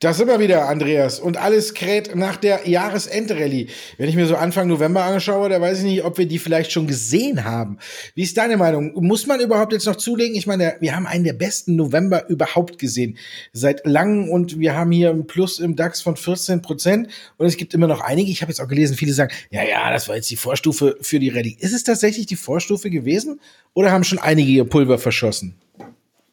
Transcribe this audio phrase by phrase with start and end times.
[0.00, 1.20] Das sind wir wieder, Andreas.
[1.20, 3.68] Und alles kräht nach der Jahresendrallye.
[3.96, 6.72] Wenn ich mir so Anfang November anschaue, da weiß ich nicht, ob wir die vielleicht
[6.72, 7.78] schon gesehen haben.
[8.16, 8.92] Wie ist deine Meinung?
[8.96, 10.34] Muss man überhaupt jetzt noch zulegen?
[10.34, 13.16] Ich meine, wir haben einen der besten November überhaupt gesehen.
[13.52, 17.08] Seit langem und wir haben hier ein Plus im DAX von 14 Prozent.
[17.36, 19.92] Und es gibt immer noch einige, ich habe jetzt auch gelesen, viele sagen, ja, ja,
[19.92, 21.56] das war jetzt die Vorstufe für die Rallye.
[21.60, 23.40] Ist es tatsächlich die Vorstufe gewesen?
[23.74, 25.54] Oder haben schon einige ihr Pulver verschossen?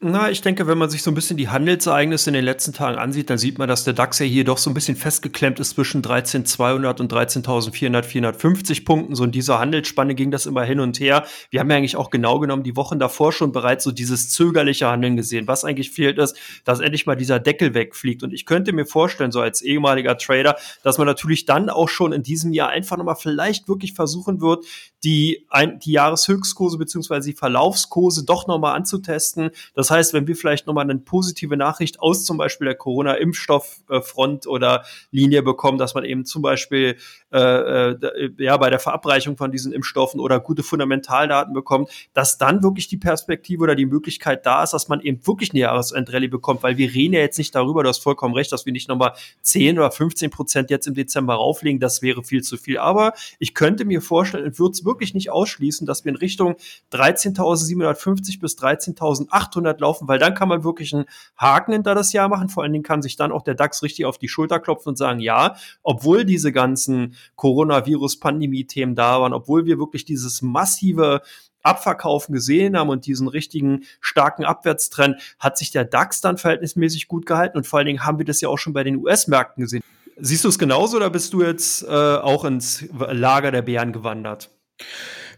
[0.04, 2.98] Na, ich denke, wenn man sich so ein bisschen die Handelsereignisse in den letzten Tagen
[2.98, 5.76] ansieht, dann sieht man, dass der DAX ja hier doch so ein bisschen festgeklemmt ist
[5.76, 9.14] zwischen 13.200 und 13.400, 450 Punkten.
[9.14, 11.28] So in dieser Handelsspanne ging das immer hin und her.
[11.52, 14.88] Wir haben ja eigentlich auch genau genommen die Wochen davor schon bereits so dieses zögerliche
[14.88, 15.48] Handeln gesehen.
[15.48, 18.24] Was eigentlich fehlt ist, dass endlich mal dieser Deckel wegfliegt.
[18.24, 22.12] Und ich könnte mir vorstellen, so als ehemaliger Trader, dass man natürlich dann auch schon
[22.12, 24.66] in diesem Jahr einfach nochmal vielleicht wirklich versuchen wird,
[25.04, 25.46] die,
[25.86, 29.52] die Jahreshöchstkurse beziehungsweise die Verlaufskurse doch nochmal anzutesten.
[29.76, 34.84] Das heißt, wenn wir vielleicht nochmal eine positive Nachricht aus zum Beispiel der Corona-Impfstofffront oder
[35.12, 36.96] Linie bekommen, dass man eben zum Beispiel
[37.32, 42.64] äh, äh, ja bei der Verabreichung von diesen Impfstoffen oder gute Fundamentaldaten bekommt, dass dann
[42.64, 46.64] wirklich die Perspektive oder die Möglichkeit da ist, dass man eben wirklich eine Jahresendrallye bekommt,
[46.64, 49.14] weil wir reden ja jetzt nicht darüber, du hast vollkommen recht, dass wir nicht nochmal
[49.42, 52.78] 10 oder 15 Prozent jetzt im Dezember rauflegen, das wäre viel zu viel.
[52.78, 56.56] Aber ich könnte mir vorstellen, es wird wirklich nicht ausschließen, dass wir in Richtung
[56.92, 61.06] 13.750 bis 13.800 laufen, weil dann kann man wirklich einen
[61.38, 62.50] Haken hinter das Jahr machen.
[62.50, 64.98] Vor allen Dingen kann sich dann auch der DAX richtig auf die Schulter klopfen und
[64.98, 71.22] sagen, ja, obwohl diese ganzen Coronavirus-Pandemie-Themen da waren, obwohl wir wirklich dieses massive
[71.64, 77.26] Abverkaufen gesehen haben und diesen richtigen starken Abwärtstrend, hat sich der DAX dann verhältnismäßig gut
[77.26, 79.84] gehalten und vor allen Dingen haben wir das ja auch schon bei den US-Märkten gesehen.
[80.18, 84.50] Siehst du es genauso oder bist du jetzt äh, auch ins Lager der Bären gewandert?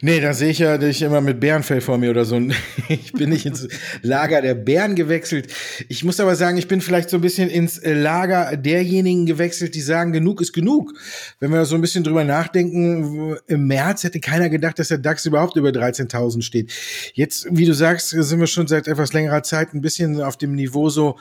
[0.05, 2.37] Nee, da sehe ich ja dich immer mit Bärenfell vor mir oder so.
[2.89, 3.69] Ich bin nicht ins
[4.01, 5.47] Lager der Bären gewechselt.
[5.87, 9.81] Ich muss aber sagen, ich bin vielleicht so ein bisschen ins Lager derjenigen gewechselt, die
[9.81, 10.91] sagen, genug ist genug.
[11.39, 15.25] Wenn wir so ein bisschen drüber nachdenken, im März hätte keiner gedacht, dass der DAX
[15.25, 16.73] überhaupt über 13.000 steht.
[17.13, 20.53] Jetzt, wie du sagst, sind wir schon seit etwas längerer Zeit ein bisschen auf dem
[20.55, 21.17] Niveau so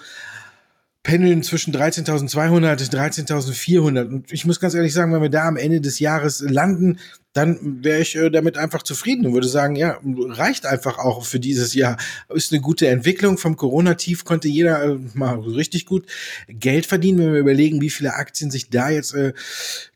[1.02, 4.06] pendeln zwischen 13.200 und 13.400.
[4.06, 6.98] Und ich muss ganz ehrlich sagen, wenn wir da am Ende des Jahres landen,
[7.32, 11.40] dann wäre ich äh, damit einfach zufrieden und würde sagen, ja, reicht einfach auch für
[11.40, 11.96] dieses Jahr.
[12.28, 13.38] Ist eine gute Entwicklung.
[13.38, 16.06] Vom Corona-Tief konnte jeder äh, mal richtig gut
[16.48, 19.32] Geld verdienen, wenn wir überlegen, wie viele Aktien sich da jetzt äh,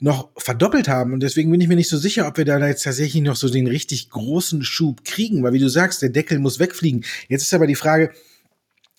[0.01, 1.13] noch verdoppelt haben.
[1.13, 3.51] Und deswegen bin ich mir nicht so sicher, ob wir da jetzt tatsächlich noch so
[3.51, 7.05] den richtig großen Schub kriegen, weil wie du sagst, der Deckel muss wegfliegen.
[7.29, 8.13] Jetzt ist aber die Frage,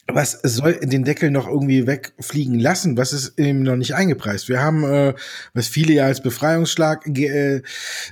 [0.10, 2.98] was soll den Deckel noch irgendwie wegfliegen lassen?
[2.98, 4.48] Was ist ihm noch nicht eingepreist?
[4.48, 5.14] Wir haben, äh,
[5.54, 7.62] was viele ja als Befreiungsschlag äh,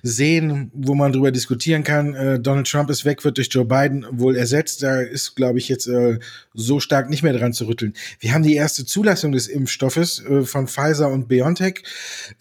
[0.04, 2.14] sehen, wo man drüber diskutieren kann.
[2.14, 4.84] Äh, Donald Trump ist weg, wird durch Joe Biden wohl ersetzt.
[4.84, 6.20] Da ist, glaube ich, jetzt äh,
[6.54, 7.94] so stark nicht mehr dran zu rütteln.
[8.20, 11.84] Wir haben die erste Zulassung des Impfstoffes äh, von Pfizer und BioNTech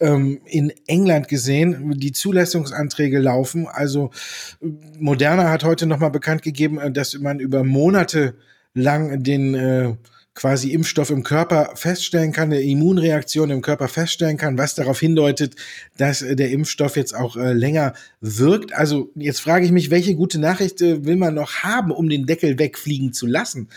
[0.01, 1.93] ähm, in England gesehen.
[1.97, 3.67] Die Zulassungsanträge laufen.
[3.67, 4.11] Also
[4.99, 8.35] Moderna hat heute nochmal bekannt gegeben, äh, dass man über Monate
[8.75, 9.95] lang den äh,
[10.35, 15.55] quasi Impfstoff im Körper feststellen kann, eine Immunreaktion im Körper feststellen kann, was darauf hindeutet,
[15.97, 18.73] dass äh, der Impfstoff jetzt auch äh, länger wirkt.
[18.73, 22.25] Also jetzt frage ich mich, welche gute Nachricht äh, will man noch haben, um den
[22.25, 23.69] Deckel wegfliegen zu lassen?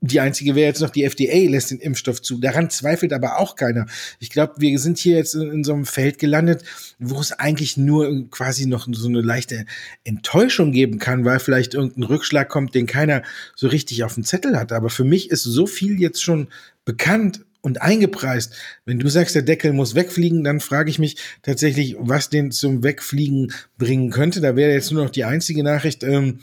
[0.00, 2.38] Die einzige wäre jetzt noch, die FDA lässt den Impfstoff zu.
[2.38, 3.86] Daran zweifelt aber auch keiner.
[4.20, 6.62] Ich glaube, wir sind hier jetzt in, in, so einem Feld gelandet,
[6.98, 9.66] wo es eigentlich nur quasi noch so eine leichte
[10.04, 13.22] Enttäuschung geben kann, weil vielleicht irgendein Rückschlag kommt, den keiner
[13.54, 14.72] so richtig auf dem Zettel hat.
[14.72, 16.48] Aber für mich ist so viel jetzt schon
[16.84, 18.54] bekannt und eingepreist.
[18.84, 22.84] Wenn du sagst, der Deckel muss wegfliegen, dann frage ich mich tatsächlich, was den zum
[22.84, 24.40] Wegfliegen bringen könnte.
[24.40, 26.04] Da wäre jetzt nur noch die einzige Nachricht.
[26.04, 26.38] Ähm,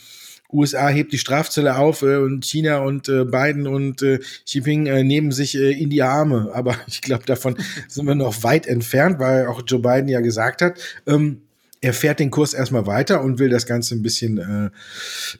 [0.53, 4.86] USA hebt die Strafzölle auf äh, und China und äh, Biden und äh, Xi Jinping
[4.86, 6.51] äh, nehmen sich äh, in die Arme.
[6.54, 7.57] Aber ich glaube, davon
[7.88, 11.42] sind wir noch weit entfernt, weil auch Joe Biden ja gesagt hat, ähm,
[11.83, 14.38] er fährt den Kurs erstmal weiter und will das Ganze ein bisschen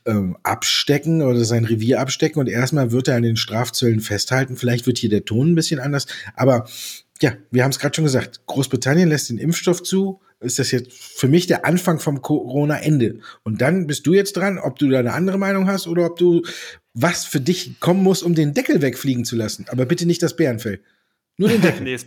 [0.06, 4.58] äh, äh, abstecken oder sein Revier abstecken und erstmal wird er an den Strafzöllen festhalten.
[4.58, 6.06] Vielleicht wird hier der Ton ein bisschen anders,
[6.36, 6.68] aber
[7.22, 10.92] ja, wir haben es gerade schon gesagt, Großbritannien lässt den Impfstoff zu, ist das jetzt
[10.92, 13.20] für mich der Anfang vom Corona-Ende.
[13.44, 16.18] Und dann bist du jetzt dran, ob du da eine andere Meinung hast oder ob
[16.18, 16.42] du
[16.94, 19.66] was für dich kommen muss, um den Deckel wegfliegen zu lassen.
[19.70, 20.82] Aber bitte nicht das Bärenfell.
[21.38, 21.84] Nur den Deckel.
[21.84, 22.06] nee, das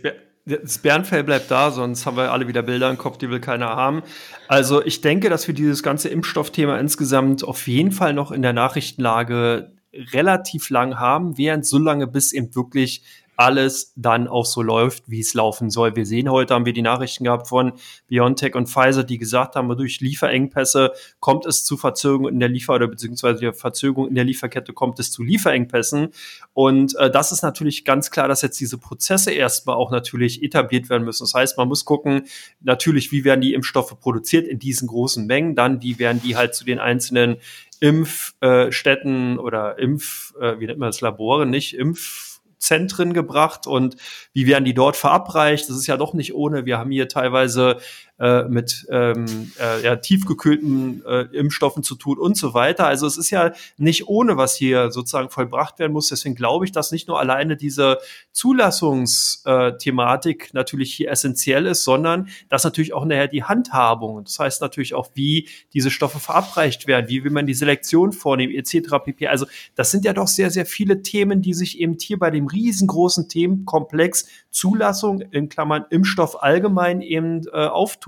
[0.81, 4.01] Bärenfell bleibt da, sonst haben wir alle wieder Bilder im Kopf, die will keiner haben.
[4.47, 8.53] Also ich denke, dass wir dieses ganze Impfstoffthema insgesamt auf jeden Fall noch in der
[8.53, 9.73] Nachrichtenlage
[10.13, 13.03] relativ lang haben, während so lange, bis eben wirklich
[13.37, 15.95] alles dann auch so läuft, wie es laufen soll.
[15.95, 17.73] Wir sehen heute, haben wir die Nachrichten gehabt von
[18.07, 22.73] BioNTech und Pfizer, die gesagt haben, durch Lieferengpässe kommt es zu Verzögerungen in der Liefer-
[22.73, 26.09] oder beziehungsweise der Verzögerung in der Lieferkette kommt es zu Lieferengpässen.
[26.53, 30.89] Und äh, das ist natürlich ganz klar, dass jetzt diese Prozesse erstmal auch natürlich etabliert
[30.89, 31.23] werden müssen.
[31.23, 32.23] Das heißt, man muss gucken,
[32.61, 36.55] natürlich, wie werden die Impfstoffe produziert in diesen großen Mengen, dann wie werden die halt
[36.55, 37.37] zu den einzelnen
[37.79, 42.26] Impfstätten äh, oder Impf, äh, wie nennt man das, Labore, nicht Impf
[42.57, 43.95] Zentren gebracht und
[44.33, 45.69] wie werden die dort verabreicht?
[45.69, 46.65] Das ist ja doch nicht ohne.
[46.65, 47.77] Wir haben hier teilweise
[48.19, 52.87] äh, mit ähm, äh, ja, tiefgekühlten äh, Impfstoffen zu tun und so weiter.
[52.87, 56.09] Also es ist ja nicht ohne, was hier sozusagen vollbracht werden muss.
[56.09, 57.99] Deswegen glaube ich, dass nicht nur alleine diese
[58.31, 64.95] Zulassungsthematik natürlich hier essentiell ist, sondern dass natürlich auch nachher die Handhabung, das heißt natürlich
[64.95, 68.95] auch, wie diese Stoffe verabreicht werden, wie will man die Selektion vornehmen, etc.
[69.03, 69.27] pp.
[69.27, 72.47] Also das sind ja doch sehr, sehr viele Themen, die sich eben hier bei dem
[72.47, 78.06] riesengroßen Themenkomplex Zulassung in Klammern Impfstoff allgemein eben äh, auftun.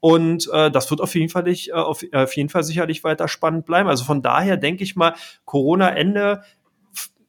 [0.00, 3.04] Und äh, das wird auf jeden Fall nicht, äh, auf, äh, auf jeden Fall sicherlich
[3.04, 3.88] weiter spannend bleiben.
[3.88, 6.42] Also von daher denke ich mal, Corona-Ende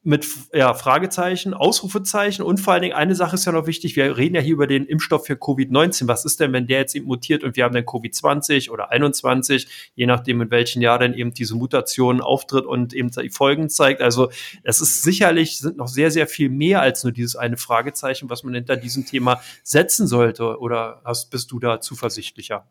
[0.03, 4.17] mit ja, Fragezeichen, Ausrufezeichen und vor allen Dingen eine Sache ist ja noch wichtig, wir
[4.17, 6.07] reden ja hier über den Impfstoff für Covid-19.
[6.07, 9.91] Was ist denn, wenn der jetzt eben mutiert und wir haben dann Covid-20 oder 21,
[9.93, 14.01] je nachdem in welchem Jahr dann eben diese Mutation auftritt und eben die Folgen zeigt.
[14.01, 14.31] Also
[14.63, 18.43] es ist sicherlich, sind noch sehr, sehr viel mehr als nur dieses eine Fragezeichen, was
[18.43, 20.59] man hinter diesem Thema setzen sollte.
[20.59, 22.65] Oder hast, bist du da zuversichtlicher?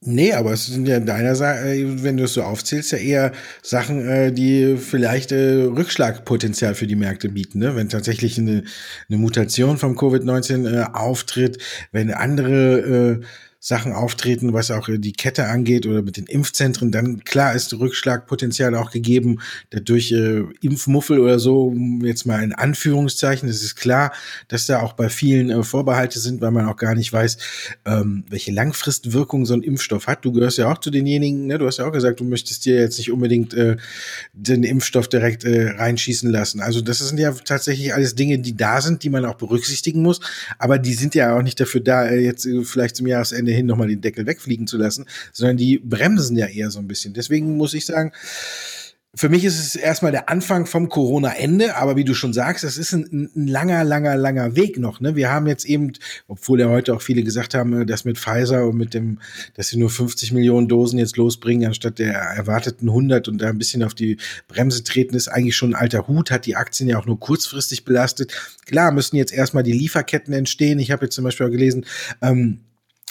[0.00, 3.32] Nee, aber es sind ja deiner Seite, wenn du es so aufzählst, ja eher
[3.62, 7.60] Sachen, äh, die vielleicht äh, Rückschlagpotenzial für die Märkte bieten.
[7.60, 7.74] Ne?
[7.74, 8.64] Wenn tatsächlich eine,
[9.08, 11.58] eine Mutation vom Covid-19 äh, auftritt,
[11.90, 13.24] wenn andere äh,
[13.64, 18.74] Sachen auftreten, was auch die Kette angeht oder mit den Impfzentren, dann klar ist Rückschlagpotenzial
[18.74, 19.38] auch gegeben,
[19.70, 21.72] dadurch äh, Impfmuffel oder so,
[22.02, 24.12] jetzt mal in Anführungszeichen, es ist klar,
[24.48, 27.38] dass da auch bei vielen äh, Vorbehalte sind, weil man auch gar nicht weiß,
[27.84, 30.24] ähm, welche Langfristwirkung so ein Impfstoff hat.
[30.24, 31.56] Du gehörst ja auch zu denjenigen, ne?
[31.56, 33.76] du hast ja auch gesagt, du möchtest dir jetzt nicht unbedingt äh,
[34.32, 36.60] den Impfstoff direkt äh, reinschießen lassen.
[36.60, 40.18] Also das sind ja tatsächlich alles Dinge, die da sind, die man auch berücksichtigen muss,
[40.58, 43.56] aber die sind ja auch nicht dafür da, äh, jetzt äh, vielleicht zum Jahresende Ende
[43.56, 47.14] hin nochmal den Deckel wegfliegen zu lassen, sondern die bremsen ja eher so ein bisschen.
[47.14, 48.12] Deswegen muss ich sagen,
[49.14, 52.78] für mich ist es erstmal der Anfang vom Corona-Ende, aber wie du schon sagst, das
[52.78, 55.00] ist ein, ein, langer, langer, langer Weg noch.
[55.00, 55.16] Ne?
[55.16, 55.92] Wir haben jetzt eben,
[56.28, 59.18] obwohl ja heute auch viele gesagt haben, dass mit Pfizer und mit dem,
[59.52, 63.58] dass sie nur 50 Millionen Dosen jetzt losbringen, anstatt der erwarteten 100 und da ein
[63.58, 64.16] bisschen auf die
[64.48, 67.84] Bremse treten, ist eigentlich schon ein alter Hut, hat die Aktien ja auch nur kurzfristig
[67.84, 68.32] belastet.
[68.64, 70.78] Klar müssen jetzt erstmal die Lieferketten entstehen.
[70.78, 71.84] Ich habe jetzt zum Beispiel auch gelesen,
[72.22, 72.60] ähm,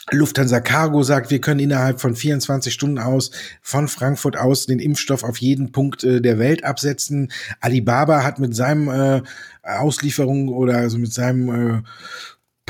[0.09, 5.23] Lufthansa Cargo sagt, wir können innerhalb von 24 Stunden aus von Frankfurt aus den Impfstoff
[5.23, 7.31] auf jeden Punkt äh, der Welt absetzen.
[7.59, 9.21] Alibaba hat mit seinem äh,
[9.63, 11.81] Auslieferung oder also mit seinem äh,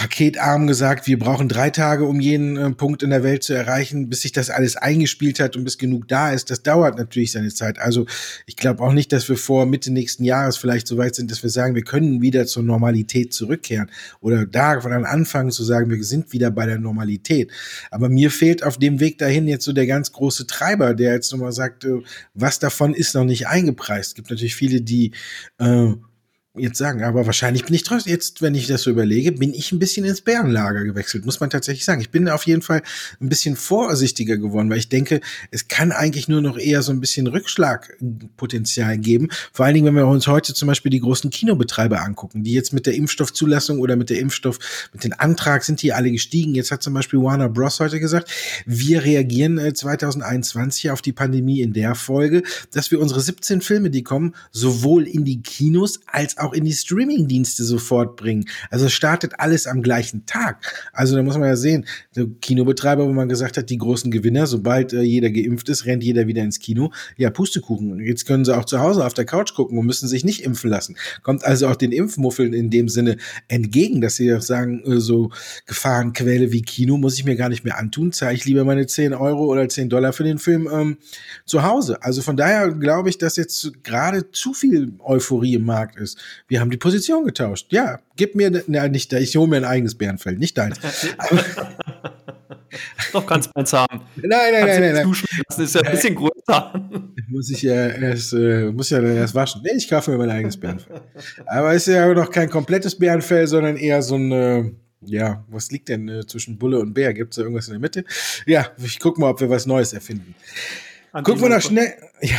[0.01, 4.09] paketarm gesagt, wir brauchen drei Tage, um jeden äh, Punkt in der Welt zu erreichen,
[4.09, 6.50] bis sich das alles eingespielt hat und bis genug da ist.
[6.50, 7.77] Das dauert natürlich seine Zeit.
[7.77, 8.07] Also
[8.48, 11.44] ich glaube auch nicht, dass wir vor Mitte nächsten Jahres vielleicht so weit sind, dass
[11.44, 16.03] wir sagen, wir können wieder zur Normalität zurückkehren oder da von anfangen zu sagen, wir
[16.03, 17.51] sind wieder bei der Normalität.
[17.92, 21.31] Aber mir fehlt auf dem Weg dahin jetzt so der ganz große Treiber, der jetzt
[21.31, 22.01] nochmal sagt, äh,
[22.33, 24.09] was davon ist noch nicht eingepreist.
[24.09, 25.12] Es gibt natürlich viele, die
[25.59, 25.94] äh,
[26.58, 29.72] jetzt sagen, aber wahrscheinlich bin ich trotzdem, jetzt, wenn ich das so überlege, bin ich
[29.72, 32.01] ein bisschen ins Bärenlager gewechselt, muss man tatsächlich sagen.
[32.01, 32.81] Ich bin auf jeden Fall
[33.22, 37.00] ein bisschen vorsichtiger geworden, weil ich denke, es kann eigentlich nur noch eher so ein
[37.00, 39.29] bisschen Rückschlagpotenzial geben.
[39.53, 42.74] Vor allen Dingen, wenn wir uns heute zum Beispiel die großen Kinobetreiber angucken, die jetzt
[42.74, 44.60] mit der Impfstoffzulassung oder mit der Impfstoff,
[44.91, 46.53] mit dem Antrag sind die alle gestiegen.
[46.53, 47.79] Jetzt hat zum Beispiel Warner Bros.
[47.79, 48.29] heute gesagt,
[48.65, 53.89] wir reagieren 2021 äh, auf die Pandemie in der Folge, dass wir unsere 17 Filme,
[53.89, 58.45] die kommen, sowohl in die Kinos als auch in die Streaming-Dienste sofort bringen.
[58.69, 60.89] Also startet alles am gleichen Tag.
[60.93, 61.86] Also da muss man ja sehen,
[62.41, 66.27] Kinobetreiber, wo man gesagt hat, die großen Gewinner, sobald äh, jeder geimpft ist, rennt jeder
[66.27, 66.91] wieder ins Kino.
[67.17, 68.00] Ja, Pustekuchen.
[68.00, 70.69] Jetzt können sie auch zu Hause auf der Couch gucken und müssen sich nicht impfen
[70.69, 70.98] lassen.
[71.24, 73.17] Kommt also auch den Impfmuffeln in dem Sinne
[73.48, 75.31] entgegen, dass sie auch sagen, äh, so
[75.65, 78.12] Gefahrenquelle wie Kino muss ich mir gar nicht mehr antun.
[78.12, 80.98] Zahle ich lieber meine 10 Euro oder 10 Dollar für den Film ähm,
[81.45, 82.01] zu Hause.
[82.03, 86.17] Also von daher glaube ich, dass jetzt gerade zu viel Euphorie im Markt ist.
[86.47, 87.67] Wir haben die Position getauscht.
[87.71, 90.77] Ja, gib mir, ne, nicht, ich hole mir ein eigenes Bärenfell, nicht deins.
[93.13, 94.01] Doch kannst du eins haben.
[94.15, 94.93] Nein, nein, nein, nein.
[94.93, 95.15] nein.
[95.47, 96.73] Das ist ja ein bisschen größer.
[97.27, 99.61] Muss ich ja erst, äh, muss ja dann erst waschen.
[99.63, 101.01] Nee, ich kaufe mir mein eigenes Bärenfell.
[101.45, 104.71] Aber es ist ja noch kein komplettes Bärenfell, sondern eher so ein, äh,
[105.01, 107.13] ja, was liegt denn äh, zwischen Bulle und Bär?
[107.13, 108.05] Gibt es da irgendwas in der Mitte?
[108.45, 110.35] Ja, ich gucke mal, ob wir was Neues erfinden.
[111.12, 111.94] Gucken wir noch schnell.
[112.24, 112.38] Ja,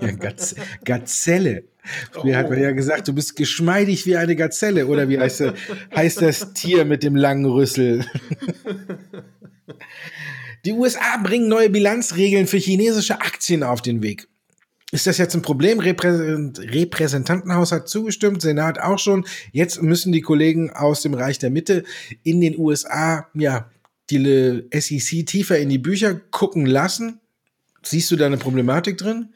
[0.00, 1.64] ja Gaz Gazelle.
[2.12, 2.36] Früher oh.
[2.36, 4.86] hat man ja gesagt, du bist geschmeidig wie eine Gazelle.
[4.86, 5.42] Oder wie heißt,
[5.96, 8.06] heißt das Tier mit dem langen Rüssel?
[10.64, 14.28] Die USA bringen neue Bilanzregeln für chinesische Aktien auf den Weg.
[14.90, 15.80] Ist das jetzt ein Problem?
[15.80, 19.26] Repräsentantenhaus hat zugestimmt, Senat auch schon.
[19.52, 21.84] Jetzt müssen die Kollegen aus dem Reich der Mitte
[22.22, 23.70] in den USA, ja,
[24.10, 27.20] die SEC tiefer in die Bücher gucken lassen.
[27.82, 29.34] Siehst du da eine Problematik drin?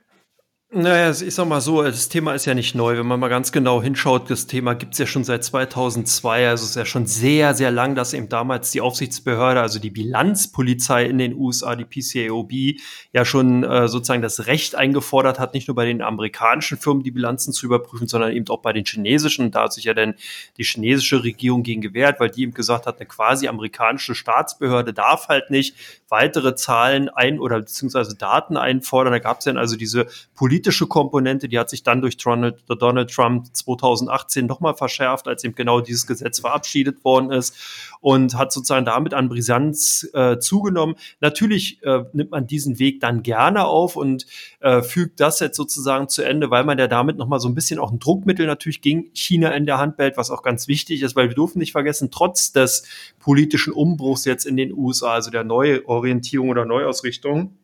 [0.75, 2.97] Naja, ich sag mal so, das Thema ist ja nicht neu.
[2.97, 6.49] Wenn man mal ganz genau hinschaut, das Thema gibt's ja schon seit 2002.
[6.49, 9.91] Also es ist ja schon sehr, sehr lang, dass eben damals die Aufsichtsbehörde, also die
[9.91, 12.81] Bilanzpolizei in den USA, die PCAOB,
[13.13, 17.11] ja schon äh, sozusagen das Recht eingefordert hat, nicht nur bei den amerikanischen Firmen die
[17.11, 19.51] Bilanzen zu überprüfen, sondern eben auch bei den chinesischen.
[19.51, 20.15] Da hat sich ja dann
[20.57, 25.29] die chinesische Regierung gegen gewehrt, weil die eben gesagt hat, eine quasi amerikanische Staatsbehörde darf
[25.29, 25.77] halt nicht
[26.09, 29.13] weitere Zahlen ein oder beziehungsweise Daten einfordern.
[29.13, 33.11] Da gab's dann also diese politische politische Komponente, die hat sich dann durch Donald, Donald
[33.11, 37.57] Trump 2018 nochmal verschärft, als eben genau dieses Gesetz verabschiedet worden ist
[38.01, 40.95] und hat sozusagen damit an Brisanz äh, zugenommen.
[41.21, 44.27] Natürlich äh, nimmt man diesen Weg dann gerne auf und
[44.61, 47.81] äh, fügt das jetzt sozusagen zu Ende, weil man ja damit nochmal so ein bisschen
[47.81, 51.17] auch ein Druckmittel natürlich gegen China in der Hand behält, was auch ganz wichtig ist,
[51.17, 52.85] weil wir dürfen nicht vergessen, trotz des
[53.19, 57.57] politischen Umbruchs jetzt in den USA, also der Neuorientierung oder Neuausrichtung,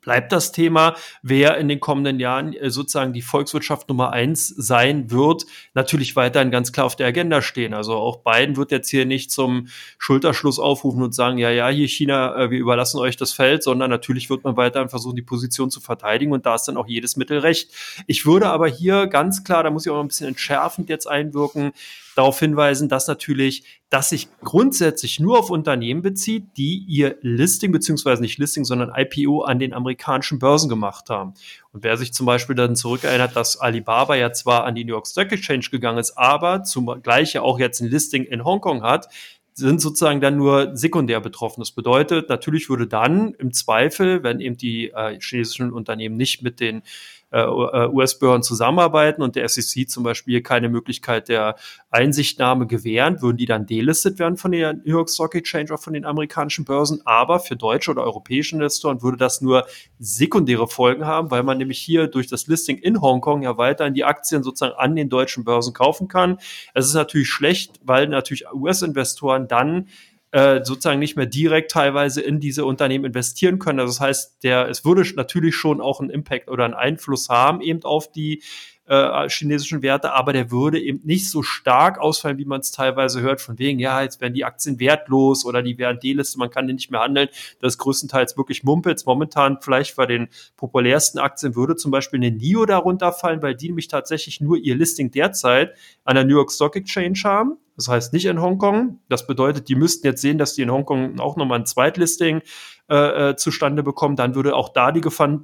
[0.00, 5.10] bleibt das Thema, wer in den kommenden Jahren äh, sozusagen die Volkswirtschaft Nummer eins sein
[5.10, 7.74] wird, natürlich weiterhin ganz klar auf der Agenda stehen.
[7.74, 11.88] Also auch Biden wird jetzt hier nicht zum Schulterschluss aufrufen und sagen, ja, ja, hier
[11.88, 15.70] China, äh, wir überlassen euch das Feld, sondern natürlich wird man weiterhin versuchen, die Position
[15.70, 17.70] zu verteidigen und da ist dann auch jedes Mittel recht.
[18.06, 21.06] Ich würde aber hier ganz klar, da muss ich auch noch ein bisschen entschärfend jetzt
[21.06, 21.72] einwirken,
[22.18, 28.20] darauf hinweisen, dass natürlich das sich grundsätzlich nur auf Unternehmen bezieht, die ihr Listing beziehungsweise
[28.20, 31.34] nicht Listing, sondern IPO an den amerikanischen Börsen gemacht haben.
[31.72, 35.06] Und wer sich zum Beispiel dann zurückerinnert, dass Alibaba ja zwar an die New York
[35.06, 39.08] Stock Exchange gegangen ist, aber zugleich ja auch jetzt ein Listing in Hongkong hat,
[39.54, 41.60] sind sozusagen dann nur sekundär betroffen.
[41.60, 46.60] Das bedeutet, natürlich würde dann im Zweifel, wenn eben die äh, chinesischen Unternehmen nicht mit
[46.60, 46.82] den
[47.30, 51.56] äh, äh US-Behörden zusammenarbeiten und der SEC zum Beispiel keine Möglichkeit der
[51.90, 55.92] Einsichtnahme gewähren, würden die dann delistet werden von der New York Stock Exchange oder von
[55.92, 57.00] den amerikanischen Börsen.
[57.04, 59.66] Aber für deutsche oder europäische Investoren würde das nur
[59.98, 64.04] sekundäre Folgen haben, weil man nämlich hier durch das Listing in Hongkong ja weiterhin die
[64.04, 66.38] Aktien sozusagen an den deutschen Börsen kaufen kann.
[66.74, 69.88] Es ist natürlich schlecht, weil natürlich US-Investoren dann
[70.30, 73.80] äh, sozusagen nicht mehr direkt teilweise in diese Unternehmen investieren können.
[73.80, 77.60] Also das heißt, der, es würde natürlich schon auch einen Impact oder einen Einfluss haben
[77.60, 78.42] eben auf die
[78.88, 83.20] äh, chinesischen Werte, aber der würde eben nicht so stark ausfallen, wie man es teilweise
[83.20, 86.66] hört, von wegen, ja, jetzt werden die Aktien wertlos oder die werden delistet, man kann
[86.66, 87.28] die nicht mehr handeln.
[87.60, 89.04] Das ist größtenteils wirklich Mumpels.
[89.04, 93.68] Momentan vielleicht bei den populärsten Aktien würde zum Beispiel eine NIO darunter fallen, weil die
[93.68, 97.58] nämlich tatsächlich nur ihr Listing derzeit an der New York Stock Exchange haben.
[97.76, 98.98] Das heißt nicht in Hongkong.
[99.08, 102.42] Das bedeutet, die müssten jetzt sehen, dass die in Hongkong auch nochmal ein Zweitlisting
[102.90, 105.40] äh, äh, zustande bekommen, dann würde auch da die Gefahr,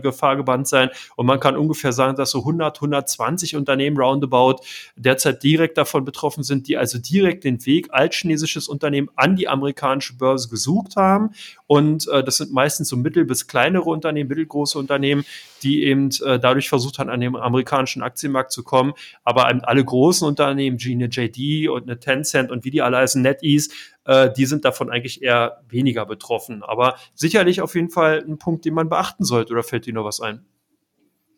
[0.00, 0.88] Gefahr gebannt sein.
[1.14, 4.62] Und man kann ungefähr sagen, dass so 100, 120 Unternehmen roundabout
[4.96, 8.16] derzeit direkt davon betroffen sind, die also direkt den Weg als
[8.68, 11.30] Unternehmen an die amerikanische Börse gesucht haben.
[11.66, 15.24] Und äh, das sind meistens so mittel- bis kleinere Unternehmen, mittelgroße Unternehmen,
[15.62, 18.94] die eben äh, dadurch versucht haben, an den amerikanischen Aktienmarkt zu kommen.
[19.24, 23.20] Aber alle großen Unternehmen, wie eine JD und eine Tencent und wie die alle heißen,
[23.22, 23.70] NetEase,
[24.04, 26.62] äh, die sind davon eigentlich eher weniger betroffen.
[26.62, 29.52] Aber sicherlich auf jeden Fall ein Punkt, den man beachten sollte.
[29.52, 30.44] Oder fällt dir noch was ein?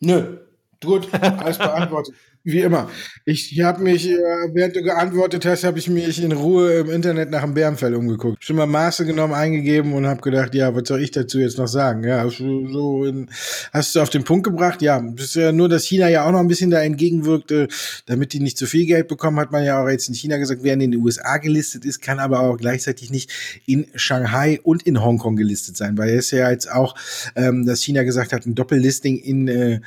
[0.01, 0.39] Nö,
[0.83, 2.15] gut, alles beantwortet.
[2.50, 2.88] Wie immer.
[3.26, 4.17] Ich habe mich, äh,
[4.55, 8.43] während du geantwortet hast, habe ich mich in Ruhe im Internet nach dem Bärenfell umgeguckt.
[8.43, 11.67] Schon mal Maße genommen, eingegeben und habe gedacht, ja, was soll ich dazu jetzt noch
[11.67, 12.05] sagen?
[12.05, 13.28] Ja, so in,
[13.75, 14.81] hast du auf den Punkt gebracht.
[14.81, 17.69] Ja, das ist ja nur, dass China ja auch noch ein bisschen da entgegenwirkte,
[18.07, 20.62] damit die nicht zu viel Geld bekommen, hat man ja auch jetzt in China gesagt,
[20.62, 23.31] wer in den USA gelistet ist, kann aber auch gleichzeitig nicht
[23.67, 26.95] in Shanghai und in Hongkong gelistet sein, weil es ja jetzt auch,
[27.37, 29.81] ähm, dass China gesagt hat, ein Doppellisting in, äh,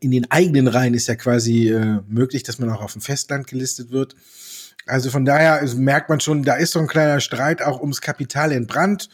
[0.00, 3.46] in den eigenen Reihen ist ja quasi äh, möglich, dass man auch auf dem Festland
[3.46, 4.14] gelistet wird.
[4.86, 8.52] Also von daher merkt man schon, da ist so ein kleiner Streit auch ums Kapital
[8.52, 9.08] entbrannt.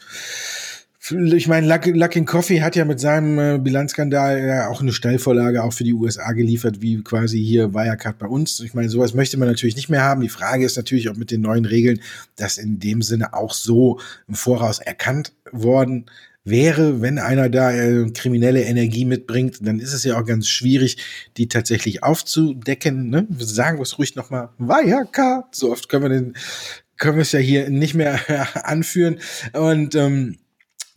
[1.09, 5.73] Ich meine, Luckin Coffee hat ja mit seinem äh, Bilanzskandal ja auch eine Steilvorlage auch
[5.73, 8.61] für die USA geliefert, wie quasi hier Wirecard bei uns.
[8.61, 10.21] Ich meine, sowas möchte man natürlich nicht mehr haben.
[10.21, 11.99] Die Frage ist natürlich, ob mit den neuen Regeln
[12.37, 16.05] das in dem Sinne auch so im Voraus erkannt worden
[16.43, 20.97] wäre, wenn einer da äh, kriminelle Energie mitbringt, dann ist es ja auch ganz schwierig,
[21.37, 23.09] die tatsächlich aufzudecken.
[23.09, 23.25] Ne?
[23.29, 26.33] Wir sagen wir es ruhig nochmal, Wirecard, so oft können wir den,
[26.97, 28.19] können wir es ja hier nicht mehr
[28.65, 29.19] anführen.
[29.53, 30.37] Und ähm,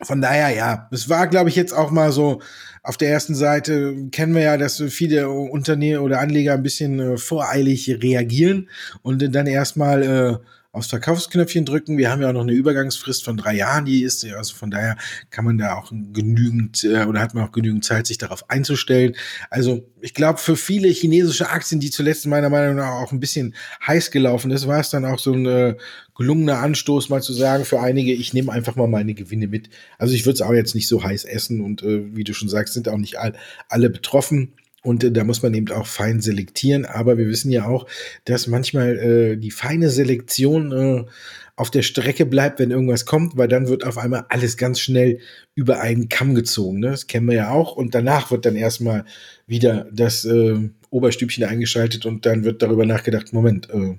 [0.02, 2.42] von daher, ja, es war, glaube ich, jetzt auch mal so,
[2.82, 7.16] auf der ersten Seite kennen wir ja, dass viele Unternehmen oder Anleger ein bisschen äh,
[7.16, 8.68] voreilig reagieren
[9.02, 10.36] und dann erstmal äh,
[10.76, 11.96] aufs Verkaufsknöpfchen drücken.
[11.96, 14.96] Wir haben ja auch noch eine Übergangsfrist von drei Jahren, die ist, also von daher
[15.30, 19.16] kann man da auch genügend äh, oder hat man auch genügend Zeit, sich darauf einzustellen.
[19.48, 23.54] Also ich glaube, für viele chinesische Aktien, die zuletzt meiner Meinung nach auch ein bisschen
[23.86, 25.76] heiß gelaufen ist, war es dann auch so ein äh,
[26.14, 29.70] gelungener Anstoß, mal zu sagen, für einige, ich nehme einfach mal meine Gewinne mit.
[29.98, 32.48] Also ich würde es auch jetzt nicht so heiß essen und äh, wie du schon
[32.48, 33.34] sagst, sind auch nicht all,
[33.68, 34.52] alle betroffen.
[34.86, 36.84] Und äh, da muss man eben auch fein selektieren.
[36.84, 37.86] Aber wir wissen ja auch,
[38.24, 41.04] dass manchmal äh, die feine Selektion äh,
[41.56, 45.18] auf der Strecke bleibt, wenn irgendwas kommt, weil dann wird auf einmal alles ganz schnell
[45.54, 46.80] über einen Kamm gezogen.
[46.80, 46.90] Ne?
[46.90, 47.74] Das kennen wir ja auch.
[47.74, 49.04] Und danach wird dann erstmal
[49.46, 53.96] wieder das äh, Oberstübchen eingeschaltet und dann wird darüber nachgedacht, Moment, äh,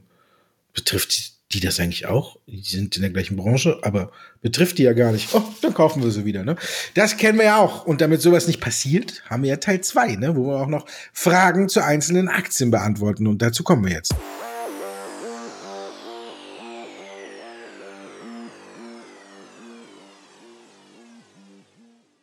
[0.73, 2.37] betrifft die das eigentlich auch?
[2.47, 4.11] Die sind in der gleichen Branche, aber
[4.41, 5.33] betrifft die ja gar nicht.
[5.33, 6.43] Oh, dann kaufen wir sie wieder.
[6.43, 6.57] Ne?
[6.93, 7.85] Das kennen wir ja auch.
[7.85, 10.35] Und damit sowas nicht passiert, haben wir ja Teil zwei, ne?
[10.35, 13.27] wo wir auch noch Fragen zu einzelnen Aktien beantworten.
[13.27, 14.13] Und dazu kommen wir jetzt.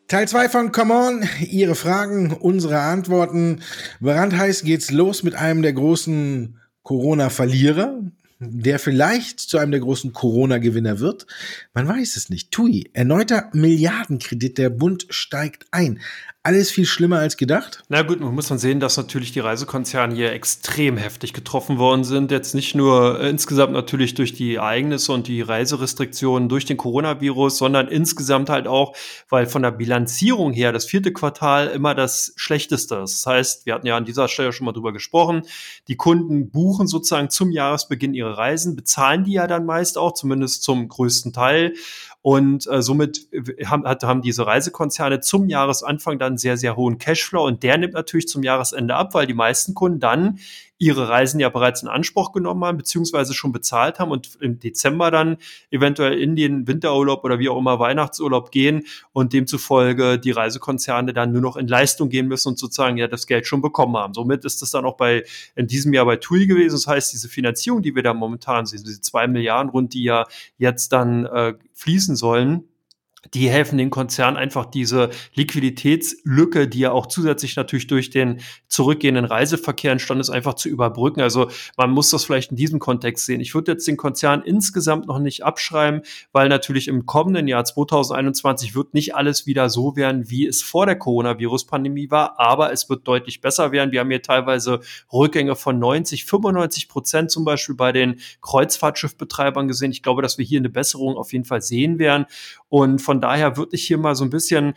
[0.06, 3.62] Teil 2 von Come On, Ihre Fragen, unsere Antworten.
[4.00, 8.00] Brandheiß geht's los mit einem der großen Corona-Verlierer
[8.50, 11.26] der vielleicht zu einem der großen Corona-Gewinner wird.
[11.72, 12.50] Man weiß es nicht.
[12.50, 16.00] TUI, erneuter Milliardenkredit, der Bund steigt ein
[16.46, 17.82] alles viel schlimmer als gedacht?
[17.88, 22.04] Na gut, man muss dann sehen, dass natürlich die Reisekonzerne hier extrem heftig getroffen worden
[22.04, 22.30] sind.
[22.30, 27.56] Jetzt nicht nur äh, insgesamt natürlich durch die Ereignisse und die Reiserestriktionen durch den Coronavirus,
[27.56, 28.94] sondern insgesamt halt auch,
[29.30, 33.24] weil von der Bilanzierung her das vierte Quartal immer das schlechteste ist.
[33.24, 35.44] Das heißt, wir hatten ja an dieser Stelle schon mal drüber gesprochen,
[35.88, 40.62] die Kunden buchen sozusagen zum Jahresbeginn ihre Reisen, bezahlen die ja dann meist auch, zumindest
[40.62, 41.72] zum größten Teil.
[42.26, 43.28] Und äh, somit
[43.66, 47.46] haben, haben diese Reisekonzerne zum Jahresanfang dann sehr, sehr hohen Cashflow.
[47.46, 50.38] Und der nimmt natürlich zum Jahresende ab, weil die meisten Kunden dann
[50.84, 55.10] ihre Reisen ja bereits in Anspruch genommen haben, beziehungsweise schon bezahlt haben und im Dezember
[55.10, 55.38] dann
[55.70, 61.32] eventuell in den Winterurlaub oder wie auch immer Weihnachtsurlaub gehen und demzufolge die Reisekonzerne dann
[61.32, 64.12] nur noch in Leistung gehen müssen und sozusagen ja das Geld schon bekommen haben.
[64.12, 65.24] Somit ist das dann auch bei
[65.56, 66.74] in diesem Jahr bei TUI gewesen.
[66.74, 70.26] Das heißt, diese Finanzierung, die wir da momentan sehen, diese zwei Milliarden rund, die ja
[70.58, 72.64] jetzt dann äh, fließen sollen,
[73.32, 79.24] die helfen den Konzernen einfach diese Liquiditätslücke, die ja auch zusätzlich natürlich durch den zurückgehenden
[79.24, 81.20] Reiseverkehr entstanden ist, einfach zu überbrücken.
[81.20, 83.40] Also man muss das vielleicht in diesem Kontext sehen.
[83.40, 88.74] Ich würde jetzt den Konzern insgesamt noch nicht abschreiben, weil natürlich im kommenden Jahr 2021
[88.74, 93.06] wird nicht alles wieder so werden, wie es vor der Coronavirus-Pandemie war, aber es wird
[93.06, 93.92] deutlich besser werden.
[93.92, 94.80] Wir haben hier teilweise
[95.12, 99.90] Rückgänge von 90, 95 Prozent zum Beispiel bei den Kreuzfahrtschiffbetreibern gesehen.
[99.90, 102.26] Ich glaube, dass wir hier eine Besserung auf jeden Fall sehen werden.
[102.68, 104.74] Und von daher würde ich hier mal so ein bisschen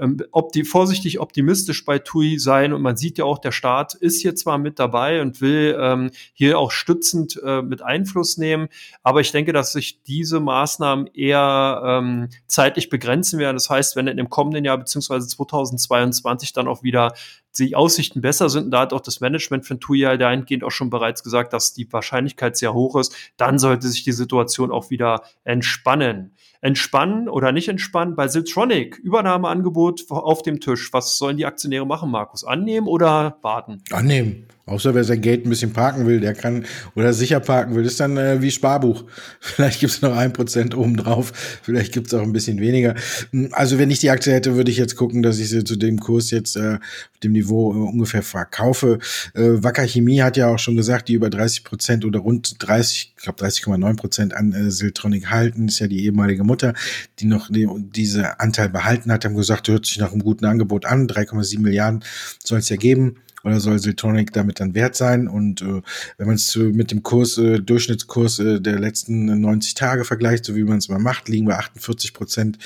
[0.00, 2.72] ähm, opti vorsichtig optimistisch bei TUI sein.
[2.72, 6.10] Und man sieht ja auch, der Staat ist hier zwar mit dabei und will ähm,
[6.32, 8.68] hier auch stützend äh, mit Einfluss nehmen,
[9.02, 13.56] aber ich denke, dass sich diese Maßnahmen eher ähm, zeitlich begrenzen werden.
[13.56, 17.14] Das heißt, wenn in dem kommenden Jahr beziehungsweise 2022 dann auch wieder
[17.58, 20.90] die Aussichten besser sind, da hat auch das Management von TUI ja dahingehend auch schon
[20.90, 25.22] bereits gesagt, dass die Wahrscheinlichkeit sehr hoch ist, dann sollte sich die Situation auch wieder
[25.44, 28.16] entspannen entspannen oder nicht entspannen.
[28.16, 30.92] Bei Siltronic, Übernahmeangebot auf dem Tisch.
[30.92, 32.44] Was sollen die Aktionäre machen, Markus?
[32.44, 33.82] Annehmen oder warten?
[33.90, 34.46] Annehmen.
[34.68, 38.00] Außer wer sein Geld ein bisschen parken will, der kann oder sicher parken will, ist
[38.00, 39.04] dann äh, wie Sparbuch.
[39.40, 42.94] Vielleicht gibt's noch ein Prozent obendrauf, vielleicht gibt's auch ein bisschen weniger.
[43.32, 45.76] Hm, also wenn ich die Aktie hätte, würde ich jetzt gucken, dass ich sie zu
[45.76, 46.78] dem Kurs jetzt äh,
[47.22, 48.98] dem Niveau äh, ungefähr verkaufe.
[49.34, 53.14] Äh, Wacker Chemie hat ja auch schon gesagt, die über 30 Prozent oder rund 30,
[53.16, 56.74] ich glaube 30,9 Prozent an äh, Siltronic halten, ist ja die ehemalige Mutter,
[57.18, 60.86] die noch die, diese Anteil behalten hat, haben gesagt, hört sich nach einem guten Angebot
[60.86, 62.04] an, 3,7 Milliarden
[62.44, 65.28] soll es ja geben oder soll Siltronic damit dann wert sein?
[65.28, 65.82] Und äh,
[66.16, 70.56] wenn man es mit dem Kurs, äh, Durchschnittskurs äh, der letzten 90 Tage vergleicht, so
[70.56, 72.58] wie man es mal macht, liegen wir 48 Prozent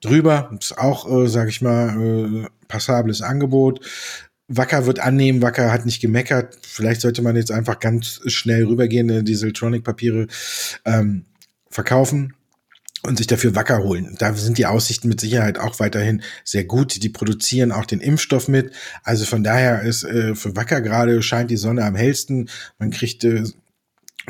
[0.00, 0.50] drüber.
[0.58, 3.84] Ist auch, äh, sage ich mal, äh, passables Angebot.
[4.48, 6.56] Wacker wird annehmen, Wacker hat nicht gemeckert.
[6.62, 10.26] Vielleicht sollte man jetzt einfach ganz schnell rübergehen, äh, die Siltronic-Papiere
[10.84, 11.24] ähm,
[11.68, 12.34] verkaufen
[13.02, 14.14] und sich dafür Wacker holen.
[14.18, 17.02] Da sind die Aussichten mit Sicherheit auch weiterhin sehr gut.
[17.02, 18.72] Die produzieren auch den Impfstoff mit.
[19.02, 22.50] Also von daher ist äh, für Wacker gerade scheint die Sonne am hellsten.
[22.78, 23.44] Man kriegt äh,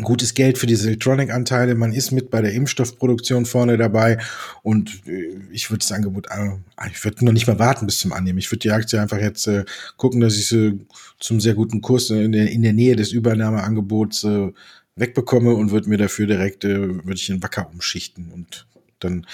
[0.02, 1.74] gutes Geld für diese Electronic-Anteile.
[1.74, 4.18] Man ist mit bei der Impfstoffproduktion vorne dabei.
[4.62, 6.50] Und äh, ich würde das Angebot, äh,
[6.90, 8.38] ich würde noch nicht mal warten bis zum Annehmen.
[8.38, 9.64] Ich würde die Aktie einfach jetzt äh,
[9.96, 10.80] gucken, dass ich sie
[11.18, 14.52] zum sehr guten Kurs in der, in der Nähe des Übernahmeangebots äh,
[15.00, 18.66] wegbekomme und würde mir dafür direkt, äh, würde ich in Wacker umschichten und
[19.00, 19.26] dann,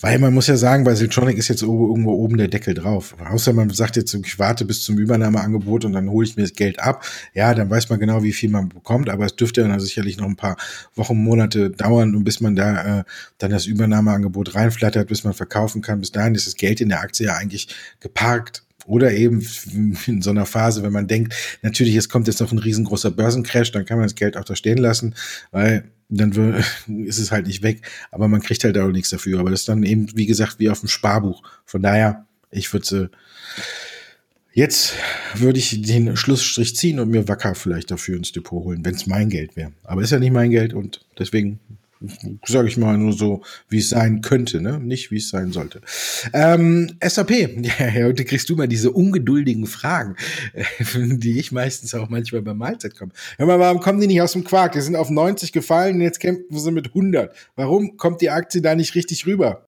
[0.00, 3.14] weil man muss ja sagen, bei Siltronic ist jetzt irgendwo oben der Deckel drauf.
[3.24, 6.54] Außer man sagt jetzt, ich warte bis zum Übernahmeangebot und dann hole ich mir das
[6.54, 7.04] Geld ab.
[7.32, 10.26] Ja, dann weiß man genau, wie viel man bekommt, aber es dürfte dann sicherlich noch
[10.26, 10.56] ein paar
[10.96, 13.04] Wochen, Monate dauern, bis man da äh,
[13.38, 16.00] dann das Übernahmeangebot reinflattert, bis man verkaufen kann.
[16.00, 17.68] Bis dahin ist das Geld in der Aktie ja eigentlich
[18.00, 18.61] geparkt.
[18.86, 19.46] Oder eben
[20.06, 23.72] in so einer Phase, wenn man denkt, natürlich, es kommt jetzt noch ein riesengroßer Börsencrash,
[23.72, 25.14] dann kann man das Geld auch da stehen lassen,
[25.50, 26.32] weil dann
[27.04, 29.40] ist es halt nicht weg, aber man kriegt halt auch nichts dafür.
[29.40, 31.42] Aber das ist dann eben, wie gesagt, wie auf dem Sparbuch.
[31.64, 33.10] Von daher, ich würde
[34.52, 34.92] jetzt
[35.34, 39.06] würde ich den Schlussstrich ziehen und mir Wacker vielleicht dafür ins Depot holen, wenn es
[39.06, 39.72] mein Geld wäre.
[39.84, 41.58] Aber ist ja nicht mein Geld und deswegen
[42.46, 44.78] sage ich mal nur so, wie es sein könnte, ne?
[44.78, 45.80] nicht wie es sein sollte.
[46.32, 47.30] Ähm, SAP,
[47.62, 50.16] ja, heute kriegst du mal diese ungeduldigen Fragen,
[50.94, 53.12] die ich meistens auch manchmal bei Mahlzeit komme.
[53.38, 54.72] Hör mal, warum kommen die nicht aus dem Quark?
[54.72, 57.34] Die sind auf 90 gefallen und jetzt kämpfen sie mit 100.
[57.56, 59.66] Warum kommt die Aktie da nicht richtig rüber?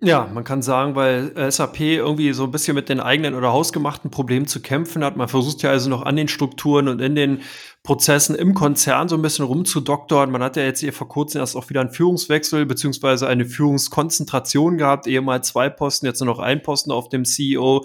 [0.00, 4.10] Ja, man kann sagen, weil SAP irgendwie so ein bisschen mit den eigenen oder hausgemachten
[4.10, 5.16] Problemen zu kämpfen hat.
[5.16, 7.40] Man versucht ja also noch an den Strukturen und in den
[7.84, 10.30] Prozessen im Konzern so ein bisschen rumzudoktern.
[10.30, 14.78] Man hat ja jetzt hier vor kurzem erst auch wieder einen Führungswechsel beziehungsweise eine Führungskonzentration
[14.78, 17.84] gehabt, ehemals zwei Posten, jetzt nur noch ein Posten auf dem CEO.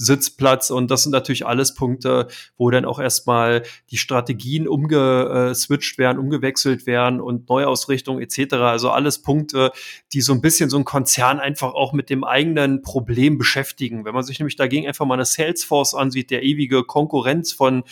[0.00, 6.18] Sitzplatz und das sind natürlich alles Punkte, wo dann auch erstmal die Strategien umgeswitcht werden,
[6.18, 8.54] umgewechselt werden und Neuausrichtung etc.
[8.54, 9.72] Also alles Punkte,
[10.14, 14.06] die so ein bisschen so ein Konzern einfach auch mit dem eigenen Problem beschäftigen.
[14.06, 17.82] Wenn man sich nämlich dagegen einfach mal eine Salesforce ansieht, der ewige Konkurrenz von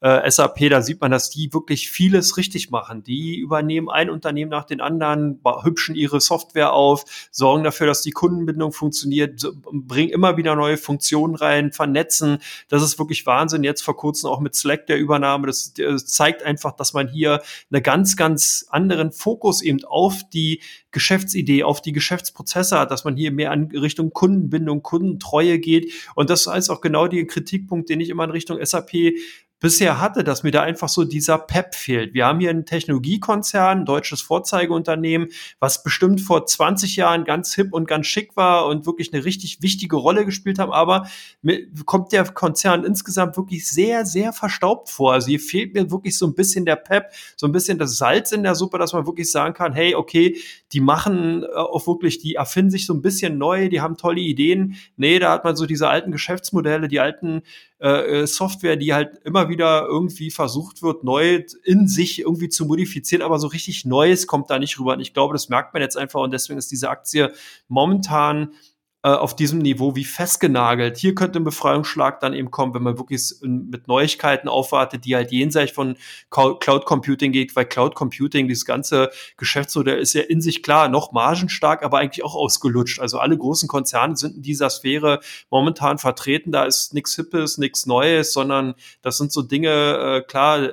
[0.00, 3.02] äh, SAP, da sieht man, dass die wirklich vieles richtig machen.
[3.02, 8.10] Die übernehmen ein Unternehmen nach den anderen, hübschen ihre Software auf, sorgen dafür, dass die
[8.10, 12.38] Kundenbindung funktioniert, bringen immer wieder neue Funktionen rein, vernetzen.
[12.68, 13.64] Das ist wirklich Wahnsinn.
[13.64, 15.46] Jetzt vor kurzem auch mit Slack der Übernahme.
[15.46, 20.60] Das, das zeigt einfach, dass man hier eine ganz, ganz anderen Fokus eben auf die
[20.90, 25.92] Geschäftsidee, auf die Geschäftsprozesse hat, dass man hier mehr in Richtung Kundenbindung, Kundentreue geht.
[26.14, 29.12] Und das ist auch genau der Kritikpunkt, den ich immer in Richtung SAP
[29.58, 32.14] bisher hatte, dass mir da einfach so dieser Pep fehlt.
[32.14, 35.28] Wir haben hier einen Technologiekonzern, ein deutsches Vorzeigeunternehmen,
[35.60, 39.62] was bestimmt vor 20 Jahren ganz hip und ganz schick war und wirklich eine richtig
[39.62, 41.08] wichtige Rolle gespielt haben, aber
[41.42, 45.14] mir kommt der Konzern insgesamt wirklich sehr, sehr verstaubt vor.
[45.14, 48.32] Also hier fehlt mir wirklich so ein bisschen der Pep, so ein bisschen das Salz
[48.32, 50.36] in der Suppe, dass man wirklich sagen kann, hey, okay,
[50.72, 54.20] die machen äh, auch wirklich, die erfinden sich so ein bisschen neu, die haben tolle
[54.20, 54.76] Ideen.
[54.96, 57.42] Nee, da hat man so diese alten Geschäftsmodelle, die alten
[57.78, 62.66] äh, äh, Software, die halt immer wieder irgendwie versucht wird, neu in sich irgendwie zu
[62.66, 64.94] modifizieren, aber so richtig Neues kommt da nicht rüber.
[64.94, 67.32] Und ich glaube, das merkt man jetzt einfach und deswegen ist diese Aktie
[67.68, 68.50] momentan
[69.02, 70.96] äh, auf diesem Niveau wie festgenagelt.
[70.96, 75.30] Hier könnte ein Befreiungsschlag dann eben kommen, wenn man wirklich mit Neuigkeiten aufwartet, die halt
[75.30, 75.96] jenseits von
[76.30, 81.12] Cloud Computing geht, weil Cloud Computing, dieses ganze Geschäftsmodell ist ja in sich klar noch
[81.12, 82.98] margenstark, aber eigentlich auch ausgelutscht.
[82.98, 86.50] Also alle großen Konzerne sind in dieser Sphäre momentan vertreten.
[86.50, 90.70] Da ist nichts Hippes, nichts Neues, sondern das sind so Dinge, äh, klar,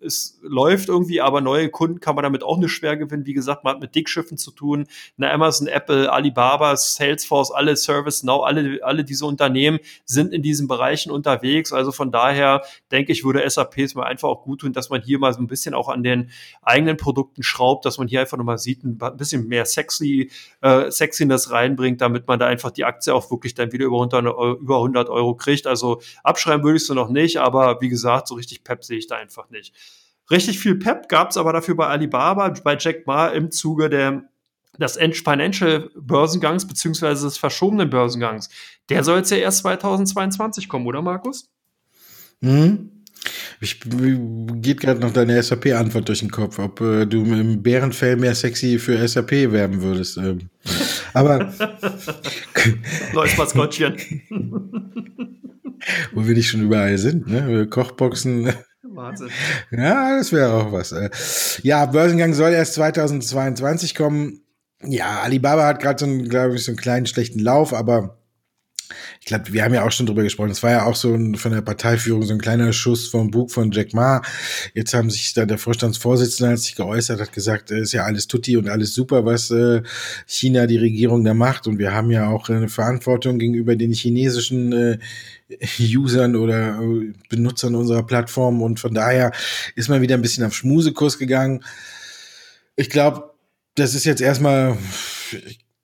[0.00, 3.26] es läuft irgendwie, aber neue Kunden kann man damit auch nicht schwer gewinnen.
[3.26, 4.86] Wie gesagt, man hat mit Dickschiffen zu tun.
[5.16, 11.10] Eine Amazon, Apple, Alibaba, Salesforce, alle ServiceNow, alle, alle diese Unternehmen sind in diesen Bereichen
[11.10, 11.72] unterwegs.
[11.72, 15.02] Also von daher denke ich, würde SAP es mal einfach auch gut tun, dass man
[15.02, 16.30] hier mal so ein bisschen auch an den
[16.62, 21.50] eigenen Produkten schraubt, dass man hier einfach nochmal sieht, ein bisschen mehr sexy, äh, Sexiness
[21.50, 24.76] reinbringt, damit man da einfach die Aktie auch wirklich dann wieder über 100 Euro, über
[24.76, 25.66] 100 Euro kriegt.
[25.66, 29.06] Also abschreiben würde ich sie noch nicht, aber wie gesagt, so richtig Pep sehe ich
[29.06, 29.69] da einfach nicht.
[30.30, 34.24] Richtig viel Pep gab es aber dafür bei Alibaba, bei Jack Ma im Zuge der
[34.78, 38.48] des Financial Börsengangs beziehungsweise des verschobenen Börsengangs.
[38.88, 41.50] Der soll jetzt ja erst 2022 kommen, oder Markus?
[42.40, 42.90] Mhm.
[43.60, 48.34] Ich geht gerade noch deine SAP-Antwort durch den Kopf, ob äh, du im Bärenfell mehr
[48.34, 50.16] sexy für SAP werben würdest.
[50.16, 50.48] Ähm.
[51.12, 51.52] Aber
[53.12, 53.96] neues Maskottchen.
[56.12, 57.66] Wo wir nicht schon überall sind, ne?
[57.66, 58.50] Kochboxen.
[59.00, 59.30] Wahnsinn.
[59.70, 60.94] Ja, das wäre auch was.
[61.62, 64.42] Ja, Börsengang soll erst 2022 kommen.
[64.82, 68.19] Ja, Alibaba hat gerade so einen, glaube ich, so einen kleinen schlechten Lauf, aber
[69.20, 70.50] ich glaube, wir haben ja auch schon drüber gesprochen.
[70.50, 73.50] Es war ja auch so ein, von der Parteiführung so ein kleiner Schuss vom Bug
[73.50, 74.22] von Jack Ma.
[74.74, 78.56] Jetzt haben sich da der Vorstandsvorsitzende hat sich geäußert, hat gesagt, ist ja alles tutti
[78.56, 79.82] und alles super, was äh,
[80.26, 81.66] China, die Regierung da macht.
[81.66, 84.98] Und wir haben ja auch eine Verantwortung gegenüber den chinesischen äh,
[85.96, 88.62] Usern oder äh, Benutzern unserer Plattform.
[88.62, 89.32] Und von daher
[89.76, 91.64] ist man wieder ein bisschen auf Schmusekurs gegangen.
[92.76, 93.30] Ich glaube,
[93.74, 94.76] das ist jetzt erstmal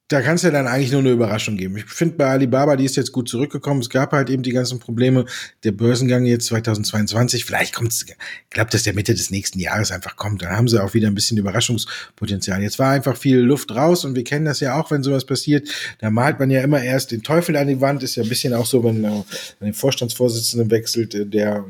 [0.08, 1.78] da kann es ja dann eigentlich nur eine Überraschung geben.
[1.78, 3.80] Ich finde bei Alibaba, die ist jetzt gut zurückgekommen.
[3.80, 5.24] Es gab halt eben die ganzen Probleme.
[5.64, 8.16] Der Börsengang jetzt 2022, vielleicht kommt es, ich
[8.50, 10.42] glaube, dass der Mitte des nächsten Jahres einfach kommt.
[10.42, 12.62] Dann haben sie auch wieder ein bisschen Überraschungspotenzial.
[12.62, 15.68] Jetzt war einfach viel Luft raus und wir kennen das ja auch, wenn sowas passiert.
[15.98, 18.04] Da malt man ja immer erst den Teufel an die Wand.
[18.04, 19.24] Ist ja ein bisschen auch so, wenn man
[19.60, 21.64] den Vorstandsvorsitzenden wechselt, äh, der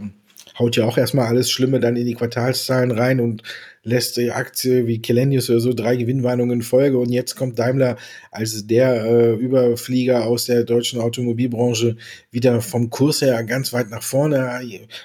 [0.58, 3.42] haut ja auch erstmal alles Schlimme dann in die Quartalszahlen rein und
[3.86, 7.96] lässt die Aktie wie Kelenius oder so drei Gewinnwarnungen in Folge und jetzt kommt Daimler
[8.32, 11.96] als der äh, Überflieger aus der deutschen Automobilbranche
[12.32, 14.60] wieder vom Kurs her ganz weit nach vorne.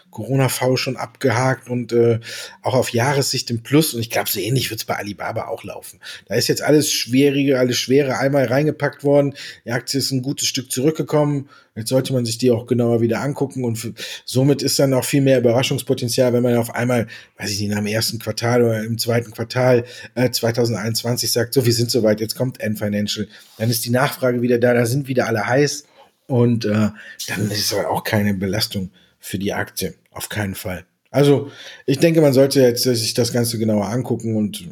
[0.10, 2.20] Corona-V schon abgehakt und äh,
[2.64, 5.64] auch auf Jahressicht im Plus und ich glaube, so ähnlich wird es bei Alibaba auch
[5.64, 6.00] laufen.
[6.26, 9.36] Da ist jetzt alles Schwierige, alles Schwere einmal reingepackt worden.
[9.64, 11.50] Die Aktie ist ein gutes Stück zurückgekommen.
[11.76, 13.94] Jetzt sollte man sich die auch genauer wieder angucken und
[14.26, 17.78] somit ist dann auch viel mehr Überraschungspotenzial, wenn man auf einmal, weiß ich nicht, nach
[17.78, 22.36] dem ersten Quartal oder im zweiten Quartal äh, 2021 sagt, so, wir sind soweit, jetzt
[22.36, 25.86] kommt N-Financial, dann ist die Nachfrage wieder da, da sind wieder alle heiß
[26.28, 26.90] und äh,
[27.28, 30.86] dann ist aber auch keine Belastung für die Aktie, auf keinen Fall.
[31.12, 31.52] Also
[31.86, 34.64] ich denke, man sollte jetzt sich das Ganze genauer angucken und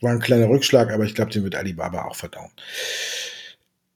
[0.00, 2.50] war ein kleiner Rückschlag, aber ich glaube, den wird Alibaba auch verdauen.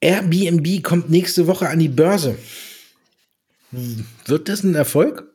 [0.01, 2.37] Airbnb kommt nächste Woche an die Börse.
[3.71, 5.32] Wird das ein Erfolg?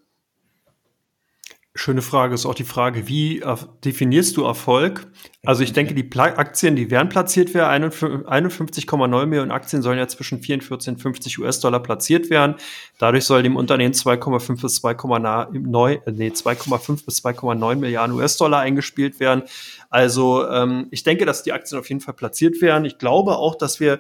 [1.78, 3.44] Schöne Frage ist auch die Frage, wie
[3.86, 5.06] definierst du Erfolg?
[5.46, 10.42] Also ich denke, die Aktien, die werden platziert werden, 51,9 Millionen Aktien sollen ja zwischen
[10.42, 12.56] 44 und 50 US-Dollar platziert werden.
[12.98, 19.44] Dadurch soll dem Unternehmen 2,5 bis 2,9 nee, 2,5 bis 2,9 Milliarden US-Dollar eingespielt werden.
[19.92, 22.86] Also ähm, ich denke, dass die Aktien auf jeden Fall platziert werden.
[22.86, 24.00] Ich glaube auch, dass wir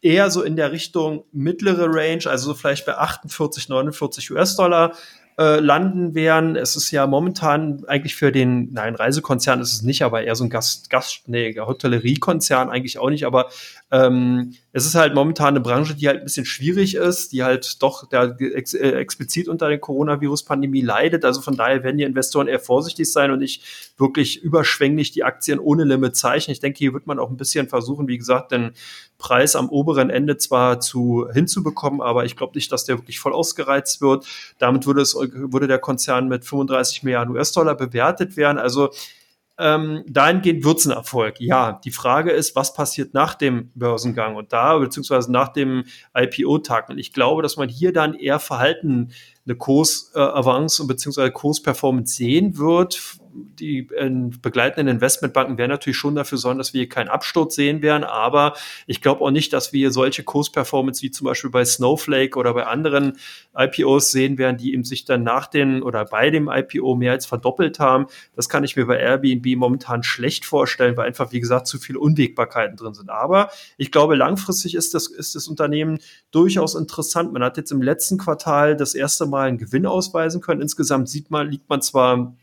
[0.00, 4.92] eher so in der Richtung mittlere Range, also vielleicht bei 48, 49 US-Dollar
[5.38, 6.56] äh, landen werden.
[6.56, 10.44] Es ist ja momentan eigentlich für den, nein, Reisekonzern ist es nicht, aber eher so
[10.44, 13.50] ein Gast, Gast, nee, Hotelleriekonzern eigentlich auch nicht, aber
[13.92, 17.80] ähm, es ist halt momentan eine Branche, die halt ein bisschen schwierig ist, die halt
[17.82, 21.24] doch der, ex, äh, explizit unter der Coronavirus-Pandemie leidet.
[21.24, 25.60] Also von daher werden die Investoren eher vorsichtig sein und nicht wirklich überschwänglich die Aktien
[25.60, 26.52] ohne Limit zeichnen.
[26.52, 28.72] Ich denke, hier wird man auch ein bisschen versuchen, wie gesagt, den
[29.18, 33.32] Preis am oberen Ende zwar zu hinzubekommen, aber ich glaube nicht, dass der wirklich voll
[33.32, 34.26] ausgereizt wird.
[34.58, 38.58] Damit würde es würde der Konzern mit 35 Milliarden US-Dollar bewertet werden.
[38.58, 38.90] Also
[39.58, 41.40] ähm, dahingehend wird es ein Erfolg.
[41.40, 46.90] Ja, die Frage ist, was passiert nach dem Börsengang und da, beziehungsweise nach dem IPO-Tag.
[46.90, 49.12] Und ich glaube, dass man hier dann eher Verhalten
[49.46, 51.30] eine Kursavance äh, bzw.
[51.30, 53.18] Kursperformance sehen wird.
[53.58, 54.10] Die äh,
[54.42, 58.54] begleitenden Investmentbanken werden natürlich schon dafür sorgen, dass wir hier keinen Absturz sehen werden, aber
[58.86, 62.66] ich glaube auch nicht, dass wir solche Kursperformance wie zum Beispiel bei Snowflake oder bei
[62.66, 63.18] anderen
[63.56, 67.26] IPOs sehen werden, die eben sich dann nach den oder bei dem IPO mehr als
[67.26, 68.06] verdoppelt haben.
[68.34, 71.98] Das kann ich mir bei Airbnb momentan schlecht vorstellen, weil einfach, wie gesagt, zu viele
[71.98, 73.10] Unwägbarkeiten drin sind.
[73.10, 75.98] Aber ich glaube, langfristig ist das, ist das Unternehmen
[76.30, 77.32] durchaus interessant.
[77.32, 80.60] Man hat jetzt im letzten Quartal das erste mal einen Gewinn ausweisen können.
[80.60, 82.34] Insgesamt sieht man, liegt man zwar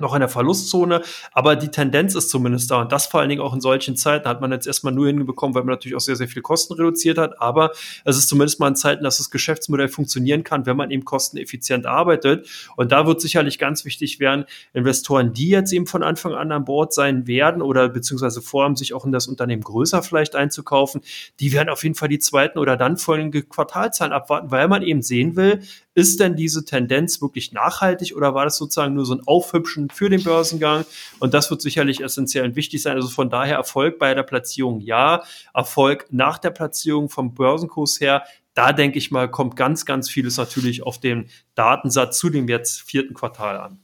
[0.00, 2.80] noch in der Verlustzone, aber die Tendenz ist zumindest da.
[2.80, 5.54] Und das vor allen Dingen auch in solchen Zeiten hat man jetzt erstmal nur hinbekommen,
[5.54, 7.72] weil man natürlich auch sehr, sehr viel Kosten reduziert hat, aber
[8.04, 11.86] es ist zumindest mal in Zeiten, dass das Geschäftsmodell funktionieren kann, wenn man eben kosteneffizient
[11.86, 12.48] arbeitet.
[12.76, 16.64] Und da wird sicherlich ganz wichtig werden, Investoren, die jetzt eben von Anfang an an
[16.64, 21.00] Bord sein werden oder beziehungsweise vorhaben, sich auch in das Unternehmen größer vielleicht einzukaufen,
[21.40, 25.02] die werden auf jeden Fall die zweiten oder dann folgende Quartalzahlen abwarten, weil man eben
[25.02, 25.62] sehen will,
[25.98, 30.08] ist denn diese Tendenz wirklich nachhaltig oder war das sozusagen nur so ein Aufhübschen für
[30.08, 30.84] den Börsengang?
[31.18, 32.94] Und das wird sicherlich essentiell und wichtig sein.
[32.94, 38.22] Also von daher Erfolg bei der Platzierung ja, Erfolg nach der Platzierung vom Börsenkurs her.
[38.54, 42.82] Da denke ich mal, kommt ganz, ganz vieles natürlich auf den Datensatz zu dem jetzt
[42.82, 43.80] vierten Quartal an.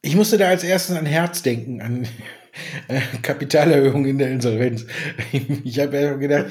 [0.00, 2.08] Ich musste da als erstes an Herz denken, an
[2.88, 4.86] äh, Kapitalerhöhung in der Insolvenz.
[5.64, 6.46] Ich habe ja gedacht,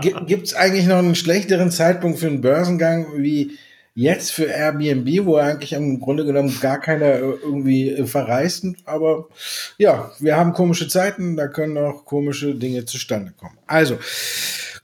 [0.26, 3.58] gibt es eigentlich noch einen schlechteren Zeitpunkt für einen Börsengang wie
[3.96, 8.76] Jetzt für Airbnb, wo eigentlich im Grunde genommen gar keiner äh, irgendwie äh, verreisten.
[8.84, 9.28] Aber
[9.78, 13.56] ja, wir haben komische Zeiten, da können auch komische Dinge zustande kommen.
[13.66, 13.98] Also,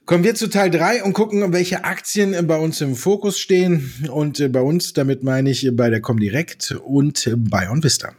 [0.07, 3.93] Kommen wir zu Teil 3 und gucken, welche Aktien bei uns im Fokus stehen.
[4.11, 8.13] Und äh, bei uns, damit meine ich bei der Comdirect und bei OnVista.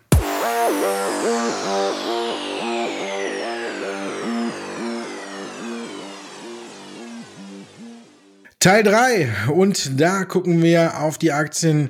[8.62, 11.90] Teil 3 und da gucken wir auf die Aktien,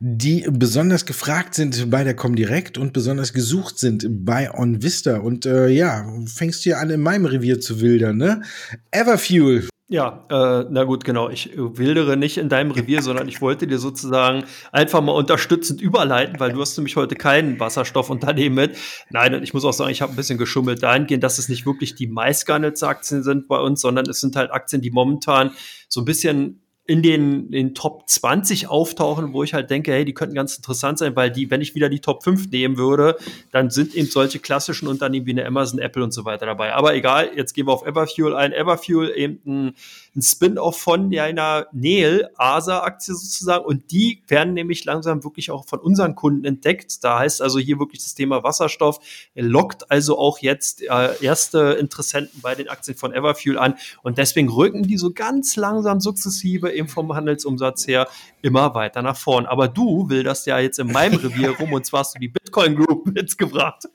[0.00, 5.18] die besonders gefragt sind bei der Comdirect und besonders gesucht sind bei OnVista.
[5.18, 8.42] Und äh, ja, fängst hier an in meinem Revier zu wildern, ne?
[8.90, 11.30] Everfuel Ja, äh, na gut, genau.
[11.30, 16.38] Ich wildere nicht in deinem Revier, sondern ich wollte dir sozusagen einfach mal unterstützend überleiten,
[16.38, 18.76] weil du hast nämlich heute kein Wasserstoffunternehmen mit.
[19.08, 21.64] Nein, und ich muss auch sagen, ich habe ein bisschen geschummelt dahingehend, dass es nicht
[21.64, 25.52] wirklich die meistgehandelten Aktien sind bei uns, sondern es sind halt Aktien, die momentan
[25.88, 30.14] so ein bisschen in den, den Top 20 auftauchen, wo ich halt denke, hey, die
[30.14, 33.18] könnten ganz interessant sein, weil die, wenn ich wieder die Top 5 nehmen würde,
[33.52, 36.72] dann sind eben solche klassischen Unternehmen wie eine Amazon, Apple und so weiter dabei.
[36.72, 38.54] Aber egal, jetzt gehen wir auf Everfuel ein.
[38.54, 39.74] Everfuel eben ein
[40.18, 43.64] ein Spin-off von einer Neel ASA-Aktie sozusagen.
[43.64, 47.02] Und die werden nämlich langsam wirklich auch von unseren Kunden entdeckt.
[47.04, 48.98] Da heißt also hier wirklich das Thema Wasserstoff
[49.34, 53.74] lockt also auch jetzt äh, erste Interessenten bei den Aktien von Everfuel an.
[54.02, 58.08] Und deswegen rücken die so ganz langsam sukzessive eben vom Handelsumsatz her
[58.42, 59.46] immer weiter nach vorn.
[59.46, 62.28] Aber du will das ja jetzt in meinem Revier rum und zwar hast du die
[62.28, 63.88] Bitcoin Group mitgebracht.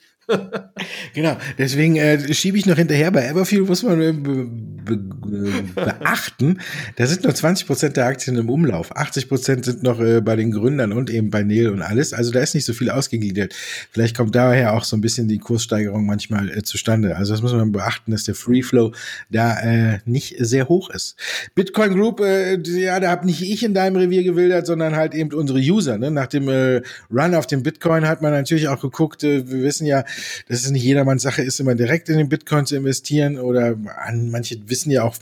[1.14, 3.12] Genau, deswegen äh, schiebe ich noch hinterher.
[3.12, 4.48] Bei Everfuel muss man äh, be
[4.86, 4.98] be
[5.76, 6.60] beachten,
[6.96, 8.96] da sind nur 20 Prozent der Aktien im Umlauf.
[8.96, 12.14] 80 Prozent sind noch äh, bei den Gründern und eben bei Neil und alles.
[12.14, 13.54] Also da ist nicht so viel ausgegliedert.
[13.92, 17.16] Vielleicht kommt daher auch so ein bisschen die Kurssteigerung manchmal äh, zustande.
[17.16, 18.92] Also das muss man beachten, dass der Free Flow
[19.30, 21.16] da äh, nicht sehr hoch ist.
[21.56, 25.34] Bitcoin Group, äh, ja, da habe nicht ich in deinem Revier gewildert, sondern halt eben
[25.34, 25.98] unsere User.
[25.98, 26.12] Ne?
[26.12, 26.82] Nach dem äh,
[27.12, 30.04] Run auf den Bitcoin hat man natürlich auch geguckt, äh, wir wissen ja,
[30.48, 34.30] dass es nicht jedermanns Sache ist, immer direkt in den Bitcoin zu investieren oder an,
[34.30, 35.16] manche wissen ja auch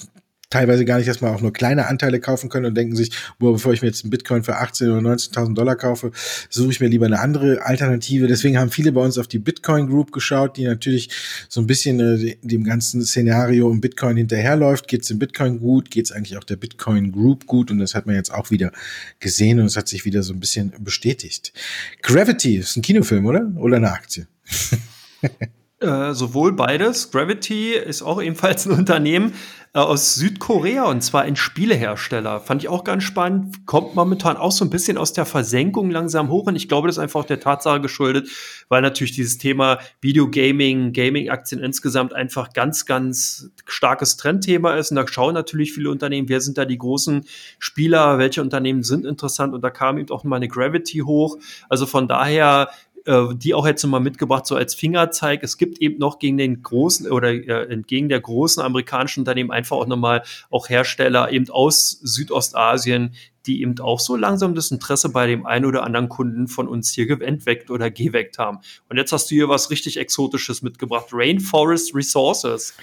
[0.52, 3.54] teilweise gar nicht, dass man auch nur kleine Anteile kaufen können und denken sich, boah,
[3.54, 6.12] bevor ich mir jetzt einen Bitcoin für 18 oder 19.000 Dollar kaufe,
[6.50, 8.28] suche ich mir lieber eine andere Alternative.
[8.28, 11.10] Deswegen haben viele bei uns auf die Bitcoin Group geschaut, die natürlich
[11.50, 14.88] so ein bisschen äh, dem ganzen Szenario um Bitcoin hinterherläuft.
[14.88, 15.90] Geht es dem Bitcoin gut?
[15.90, 17.72] Geht es eigentlich auch der Bitcoin Group gut?
[17.72, 18.72] Und das hat man jetzt auch wieder
[19.20, 21.54] gesehen und es hat sich wieder so ein bisschen bestätigt.
[22.02, 23.52] Gravity ist ein Kinofilm, oder?
[23.56, 24.28] Oder eine Aktie?
[25.82, 27.10] Äh, sowohl beides.
[27.10, 29.34] Gravity ist auch ebenfalls ein Unternehmen
[29.74, 32.40] äh, aus Südkorea und zwar ein Spielehersteller.
[32.40, 33.66] Fand ich auch ganz spannend.
[33.66, 36.98] Kommt momentan auch so ein bisschen aus der Versenkung langsam hoch und ich glaube, das
[36.98, 38.30] ist einfach auch der Tatsache geschuldet,
[38.70, 44.92] weil natürlich dieses Thema Videogaming, Gaming-Aktien insgesamt einfach ganz, ganz starkes Trendthema ist.
[44.92, 47.26] Und da schauen natürlich viele Unternehmen, wer sind da die großen
[47.58, 51.40] Spieler, welche Unternehmen sind interessant und da kam eben auch mal eine Gravity hoch.
[51.70, 52.70] Also von daher
[53.06, 55.42] die auch jetzt nochmal mitgebracht, so als Fingerzeig.
[55.44, 59.78] Es gibt eben noch gegen den großen oder äh, entgegen der großen amerikanischen Unternehmen einfach
[59.78, 63.14] auch nochmal auch Hersteller eben aus Südostasien,
[63.46, 66.92] die eben auch so langsam das Interesse bei dem einen oder anderen Kunden von uns
[66.92, 68.60] hier entweckt oder geweckt haben.
[68.90, 71.08] Und jetzt hast du hier was richtig Exotisches mitgebracht.
[71.12, 72.74] Rainforest Resources.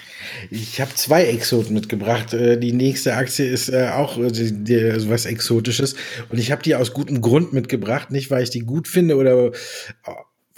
[0.51, 2.35] Ich habe zwei Exoten mitgebracht.
[2.35, 5.95] Äh, die nächste Aktie ist äh, auch also was Exotisches.
[6.29, 8.11] Und ich habe die aus gutem Grund mitgebracht.
[8.11, 9.53] Nicht, weil ich die gut finde oder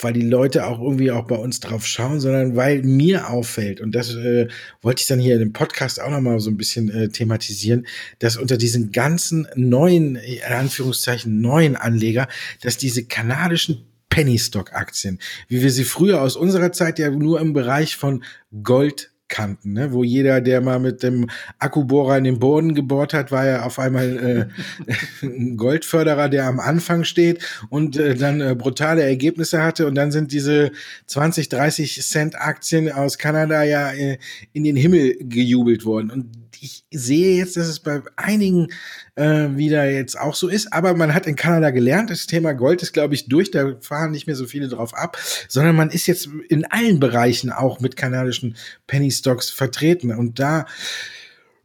[0.03, 3.95] weil die Leute auch irgendwie auch bei uns drauf schauen, sondern weil mir auffällt, und
[3.95, 4.49] das äh,
[4.83, 7.87] wollte ich dann hier in dem Podcast auch nochmal so ein bisschen äh, thematisieren,
[8.19, 12.29] dass unter diesen ganzen neuen, in Anführungszeichen neuen Anleger,
[12.63, 17.41] dass diese kanadischen Penny Stock Aktien, wie wir sie früher aus unserer Zeit ja nur
[17.41, 18.25] im Bereich von
[18.63, 19.93] Gold kannten, ne?
[19.93, 23.79] wo jeder, der mal mit dem Akkubohrer in den Boden gebohrt hat, war ja auf
[23.79, 24.51] einmal
[25.23, 29.95] äh, ein Goldförderer, der am Anfang steht und äh, dann äh, brutale Ergebnisse hatte und
[29.95, 30.73] dann sind diese
[31.07, 34.19] 20, 30 Cent Aktien aus Kanada ja äh,
[34.53, 38.69] in den Himmel gejubelt worden und ich sehe jetzt, dass es bei einigen
[39.15, 42.83] äh, wieder jetzt auch so ist, aber man hat in Kanada gelernt, das Thema Gold
[42.83, 45.19] ist, glaube ich, durch, da fahren nicht mehr so viele drauf ab,
[45.49, 50.67] sondern man ist jetzt in allen Bereichen auch mit kanadischen Penny Stocks vertreten und da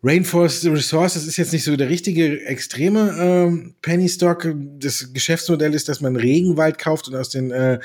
[0.06, 4.48] Rainforest Resources ist jetzt nicht so der richtige extreme ähm, Penny Stock.
[4.78, 7.80] Das Geschäftsmodell ist, dass man Regenwald kauft und aus den äh,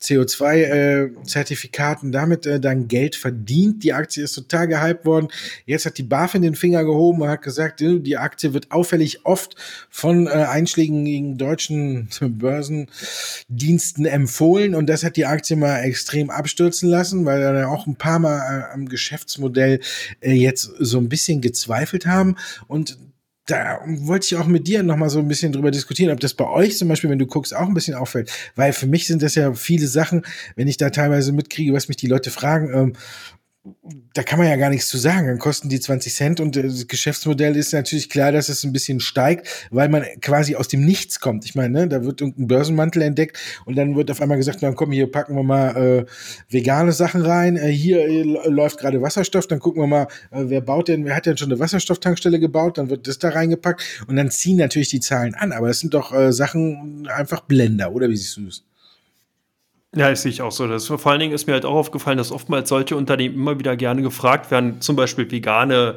[0.00, 3.82] CO2-Zertifikaten äh, damit äh, dann Geld verdient.
[3.82, 5.26] Die Aktie ist total gehypt worden.
[5.66, 9.26] Jetzt hat die BaFin den Finger gehoben und hat gesagt, äh, die Aktie wird auffällig
[9.26, 9.56] oft
[9.90, 17.24] von äh, einschlägigen deutschen Börsendiensten empfohlen und das hat die Aktie mal extrem abstürzen lassen,
[17.24, 19.80] weil er auch ein paar Mal äh, am Geschäftsmodell
[20.20, 22.36] äh, jetzt so ein bisschen gezweifelt gezweifelt haben
[22.68, 22.98] und
[23.46, 26.32] da wollte ich auch mit dir noch mal so ein bisschen drüber diskutieren, ob das
[26.32, 28.32] bei euch zum Beispiel, wenn du guckst, auch ein bisschen auffällt.
[28.56, 30.24] Weil für mich sind das ja viele Sachen,
[30.56, 32.92] wenn ich da teilweise mitkriege, was mich die Leute fragen, ähm,
[34.12, 35.26] da kann man ja gar nichts zu sagen.
[35.26, 39.00] Dann kosten die 20 Cent und das Geschäftsmodell ist natürlich klar, dass es ein bisschen
[39.00, 41.44] steigt, weil man quasi aus dem Nichts kommt.
[41.46, 44.74] Ich meine, ne, da wird irgendein Börsenmantel entdeckt und dann wird auf einmal gesagt, dann
[44.74, 46.04] komm, hier packen wir mal äh,
[46.50, 47.56] vegane Sachen rein.
[47.56, 51.16] Äh, hier äh, läuft gerade Wasserstoff, dann gucken wir mal, äh, wer baut denn, wer
[51.16, 54.88] hat denn schon eine Wasserstofftankstelle gebaut, dann wird das da reingepackt und dann ziehen natürlich
[54.88, 55.52] die Zahlen an.
[55.52, 58.62] Aber das sind doch äh, Sachen einfach Blender, oder wie siehst du das?
[59.96, 60.66] Ja, das sehe ich auch so.
[60.66, 63.76] Das, vor allen Dingen ist mir halt auch aufgefallen, dass oftmals solche Unternehmen immer wieder
[63.76, 65.96] gerne gefragt werden, zum Beispiel vegane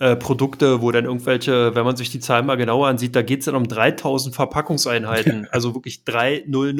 [0.00, 3.40] äh, Produkte, wo dann irgendwelche, wenn man sich die Zahlen mal genauer ansieht, da geht
[3.40, 6.78] es dann um 3000 Verpackungseinheiten, also wirklich 3000.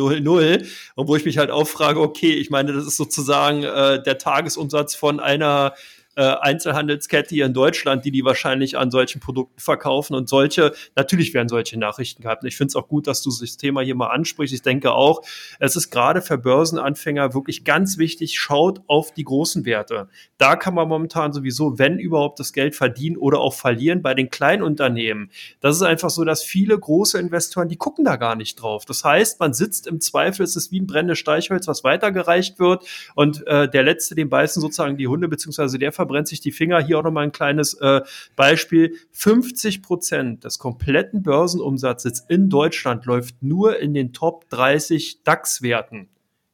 [0.95, 4.19] Und wo ich mich halt auch frage, okay, ich meine, das ist sozusagen äh, der
[4.19, 5.73] Tagesumsatz von einer
[6.19, 11.33] äh, Einzelhandelskette hier in Deutschland, die die wahrscheinlich an solchen Produkten verkaufen und solche, natürlich
[11.33, 12.45] werden solche Nachrichten gehabt.
[12.45, 14.53] Ich finde es auch gut, dass du das Thema hier mal ansprichst.
[14.53, 15.23] Ich denke auch,
[15.61, 20.09] es ist gerade für Börsenanfänger wirklich ganz wichtig, schaut auf die großen Werte.
[20.39, 24.29] Da kann man momentan sowieso, wenn überhaupt, das Geld verdienen oder auch verlieren bei den
[24.29, 25.31] kleinen Unternehmen.
[25.61, 28.85] Das ist einfach so, dass viele große Investoren, die gucken da gar nicht drauf.
[28.85, 32.85] Das heißt, man sitzt im Zweifel, es ist wie ein brennendes Steichholz, was weitergereicht wird
[33.15, 36.81] und äh, der Letzte, den beißen sozusagen die Hunde, beziehungsweise der verbrennt sich die Finger.
[36.81, 38.01] Hier auch nochmal ein kleines äh,
[38.35, 38.97] Beispiel.
[39.13, 46.09] 50 Prozent des kompletten Börsenumsatzes in Deutschland läuft nur in den Top 30 DAX-Werten.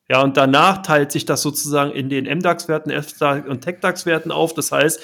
[0.09, 2.91] Ja, und danach teilt sich das sozusagen in den MDAX-Werten
[3.49, 4.53] und TechDAX-Werten auf.
[4.53, 5.01] Das heißt,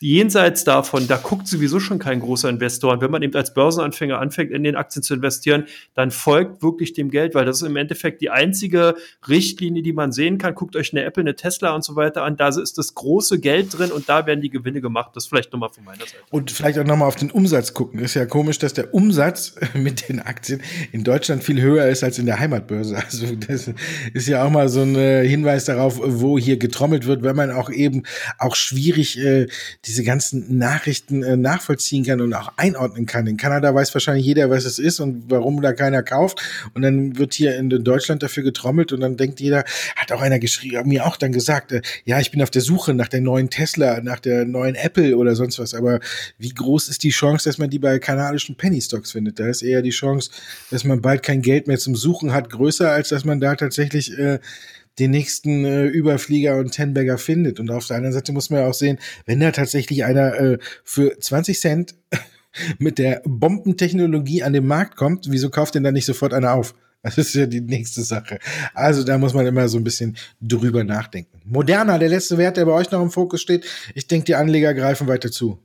[0.00, 2.92] jenseits davon, da guckt sowieso schon kein großer Investor.
[2.92, 5.64] Und wenn man eben als Börsenanfänger anfängt, in den Aktien zu investieren,
[5.94, 8.96] dann folgt wirklich dem Geld, weil das ist im Endeffekt die einzige
[9.28, 10.54] Richtlinie, die man sehen kann.
[10.54, 12.36] Guckt euch eine Apple, eine Tesla und so weiter an.
[12.36, 15.12] Da ist das große Geld drin und da werden die Gewinne gemacht.
[15.14, 16.16] Das vielleicht nochmal von meiner Seite.
[16.30, 18.00] Und vielleicht auch nochmal auf den Umsatz gucken.
[18.00, 22.18] Ist ja komisch, dass der Umsatz mit den Aktien in Deutschland viel höher ist als
[22.18, 22.96] in der Heimatbörse.
[22.96, 23.70] Also das
[24.12, 27.50] ist ja auch mal so ein äh, Hinweis darauf, wo hier getrommelt wird, wenn man
[27.50, 28.02] auch eben
[28.38, 29.46] auch schwierig äh,
[29.86, 33.26] diese ganzen Nachrichten äh, nachvollziehen kann und auch einordnen kann.
[33.26, 36.40] In Kanada weiß wahrscheinlich jeder, was es ist und warum da keiner kauft.
[36.74, 39.64] Und dann wird hier in Deutschland dafür getrommelt und dann denkt jeder,
[39.96, 42.94] hat auch einer geschrieben, mir auch dann gesagt, äh, ja, ich bin auf der Suche
[42.94, 45.74] nach der neuen Tesla, nach der neuen Apple oder sonst was.
[45.74, 46.00] Aber
[46.38, 49.38] wie groß ist die Chance, dass man die bei kanadischen Penny Stocks findet?
[49.38, 50.30] Da ist eher die Chance,
[50.70, 54.16] dass man bald kein Geld mehr zum Suchen hat, größer, als dass man da tatsächlich
[54.18, 54.38] äh,
[54.98, 57.60] den nächsten äh, Überflieger und Tenbagger findet.
[57.60, 60.58] Und auf der anderen Seite muss man ja auch sehen, wenn da tatsächlich einer äh,
[60.84, 61.94] für 20 Cent
[62.78, 66.74] mit der Bombentechnologie an den Markt kommt, wieso kauft denn da nicht sofort einer auf?
[67.04, 68.38] Das ist ja die nächste Sache.
[68.72, 71.38] Also da muss man immer so ein bisschen drüber nachdenken.
[71.44, 73.66] Moderna, der letzte Wert, der bei euch noch im Fokus steht.
[73.94, 75.58] Ich denke, die Anleger greifen weiter zu.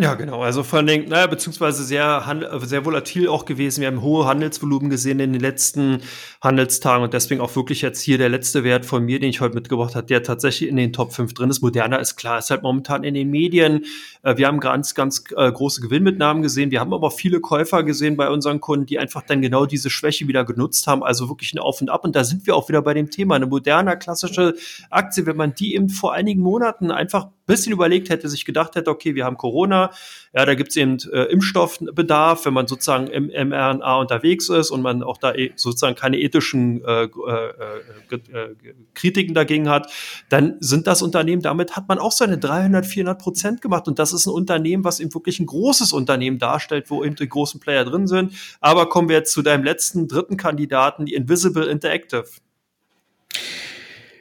[0.00, 0.40] Ja, genau.
[0.40, 2.24] Also vor allem, naja, beziehungsweise sehr,
[2.62, 3.82] sehr volatil auch gewesen.
[3.82, 6.00] Wir haben hohe Handelsvolumen gesehen in den letzten
[6.40, 9.56] Handelstagen und deswegen auch wirklich jetzt hier der letzte Wert von mir, den ich heute
[9.56, 11.60] mitgebracht habe, der tatsächlich in den Top 5 drin ist.
[11.60, 13.84] Moderner ist klar, ist halt momentan in den Medien.
[14.22, 16.70] Äh, wir haben ganz, ganz äh, große Gewinnmitnahmen gesehen.
[16.70, 20.26] Wir haben aber viele Käufer gesehen bei unseren Kunden, die einfach dann genau diese Schwäche
[20.26, 21.02] wieder genutzt haben.
[21.02, 22.06] Also wirklich ein Auf und Ab.
[22.06, 23.34] Und da sind wir auch wieder bei dem Thema.
[23.34, 24.54] Eine moderne, klassische
[24.88, 28.90] Aktie, wenn man die eben vor einigen Monaten einfach bisschen überlegt hätte, sich gedacht hätte,
[28.90, 29.90] okay, wir haben Corona,
[30.32, 34.82] ja, da gibt es eben äh, Impfstoffbedarf, wenn man sozusagen im mRNA unterwegs ist und
[34.82, 38.54] man auch da e sozusagen keine ethischen äh, äh, äh, äh,
[38.94, 39.90] Kritiken dagegen hat,
[40.28, 44.12] dann sind das Unternehmen, damit hat man auch seine 300, 400 Prozent gemacht und das
[44.12, 47.84] ist ein Unternehmen, was eben wirklich ein großes Unternehmen darstellt, wo eben die großen Player
[47.84, 48.32] drin sind.
[48.60, 52.24] Aber kommen wir jetzt zu deinem letzten, dritten Kandidaten, die Invisible Interactive.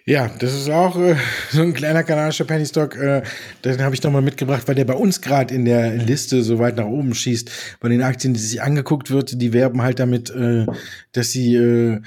[0.10, 1.16] Ja, das ist auch äh,
[1.52, 2.96] so ein kleiner kanadischer Penny Stock.
[2.96, 3.22] Äh,
[3.64, 6.78] den habe ich nochmal mitgebracht, weil der bei uns gerade in der Liste so weit
[6.78, 7.78] nach oben schießt.
[7.80, 10.66] Bei den Aktien, die sich angeguckt wird, die werben halt damit, äh,
[11.12, 12.02] dass sie äh,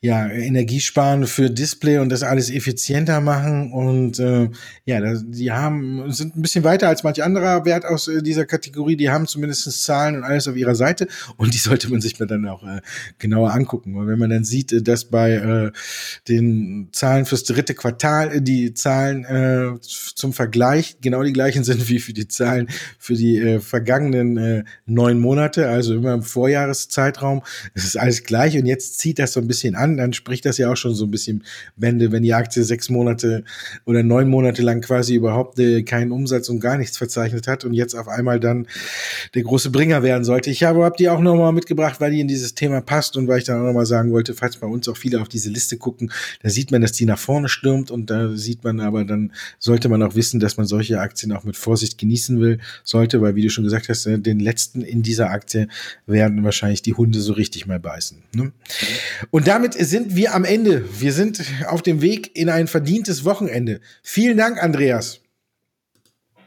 [0.00, 3.72] ja Energie sparen für Display und das alles effizienter machen.
[3.72, 4.50] Und äh,
[4.84, 8.96] ja, die haben sind ein bisschen weiter als manch anderer Wert aus äh, dieser Kategorie.
[8.96, 12.48] Die haben zumindest Zahlen und alles auf ihrer Seite und die sollte man sich dann
[12.48, 12.80] auch äh,
[13.20, 13.94] genauer angucken.
[13.94, 15.70] Weil wenn man dann sieht, äh, dass bei äh,
[16.26, 21.88] den Zahlen fürs dritte Quartal äh, die Zahlen äh, zum Vergleich genau die gleichen sind
[21.88, 22.68] wie für die Zahlen
[22.98, 27.42] für die äh, vergangenen äh, neun Monate, also immer im Vorjahreszeitraum.
[27.74, 30.58] Es ist alles gleich und jetzt zieht das so ein bisschen an, dann spricht das
[30.58, 31.44] ja auch schon so ein bisschen
[31.76, 33.44] Wende, wenn die Aktie sechs Monate
[33.84, 37.74] oder neun Monate lang quasi überhaupt äh, keinen Umsatz und gar nichts verzeichnet hat und
[37.74, 38.66] jetzt auf einmal dann
[39.34, 40.50] der große Bringer werden sollte.
[40.50, 43.38] Ich habe hab die auch nochmal mitgebracht, weil die in dieses Thema passt und weil
[43.38, 46.10] ich dann auch nochmal sagen wollte, falls bei uns auch viele auf diese Liste gucken,
[46.42, 49.32] da sieht man, dass die nach vorne vorne stürmt und da sieht man aber, dann
[49.58, 53.34] sollte man auch wissen, dass man solche Aktien auch mit Vorsicht genießen will, sollte, weil
[53.34, 55.66] wie du schon gesagt hast, äh, den letzten in dieser Aktie
[56.06, 58.22] werden wahrscheinlich die Hunde so richtig mal beißen.
[58.36, 58.52] Ne?
[59.32, 60.84] Und damit sind wir am Ende.
[61.00, 63.80] Wir sind auf dem Weg in ein verdientes Wochenende.
[64.04, 65.20] Vielen Dank, Andreas.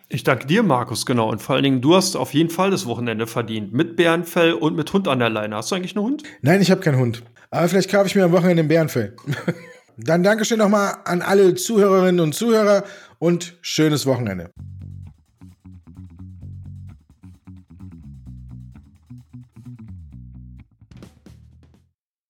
[0.07, 1.29] Ich danke dir, Markus, genau.
[1.29, 3.73] Und vor allen Dingen, du hast auf jeden Fall das Wochenende verdient.
[3.73, 5.57] Mit Bärenfell und mit Hund an der Leine.
[5.57, 6.23] Hast du eigentlich einen Hund?
[6.41, 7.23] Nein, ich habe keinen Hund.
[7.49, 9.17] Aber vielleicht kaufe ich mir am Wochenende ein Bärenfell.
[9.97, 12.83] Dann Dankeschön nochmal an alle Zuhörerinnen und Zuhörer
[13.17, 14.51] und schönes Wochenende.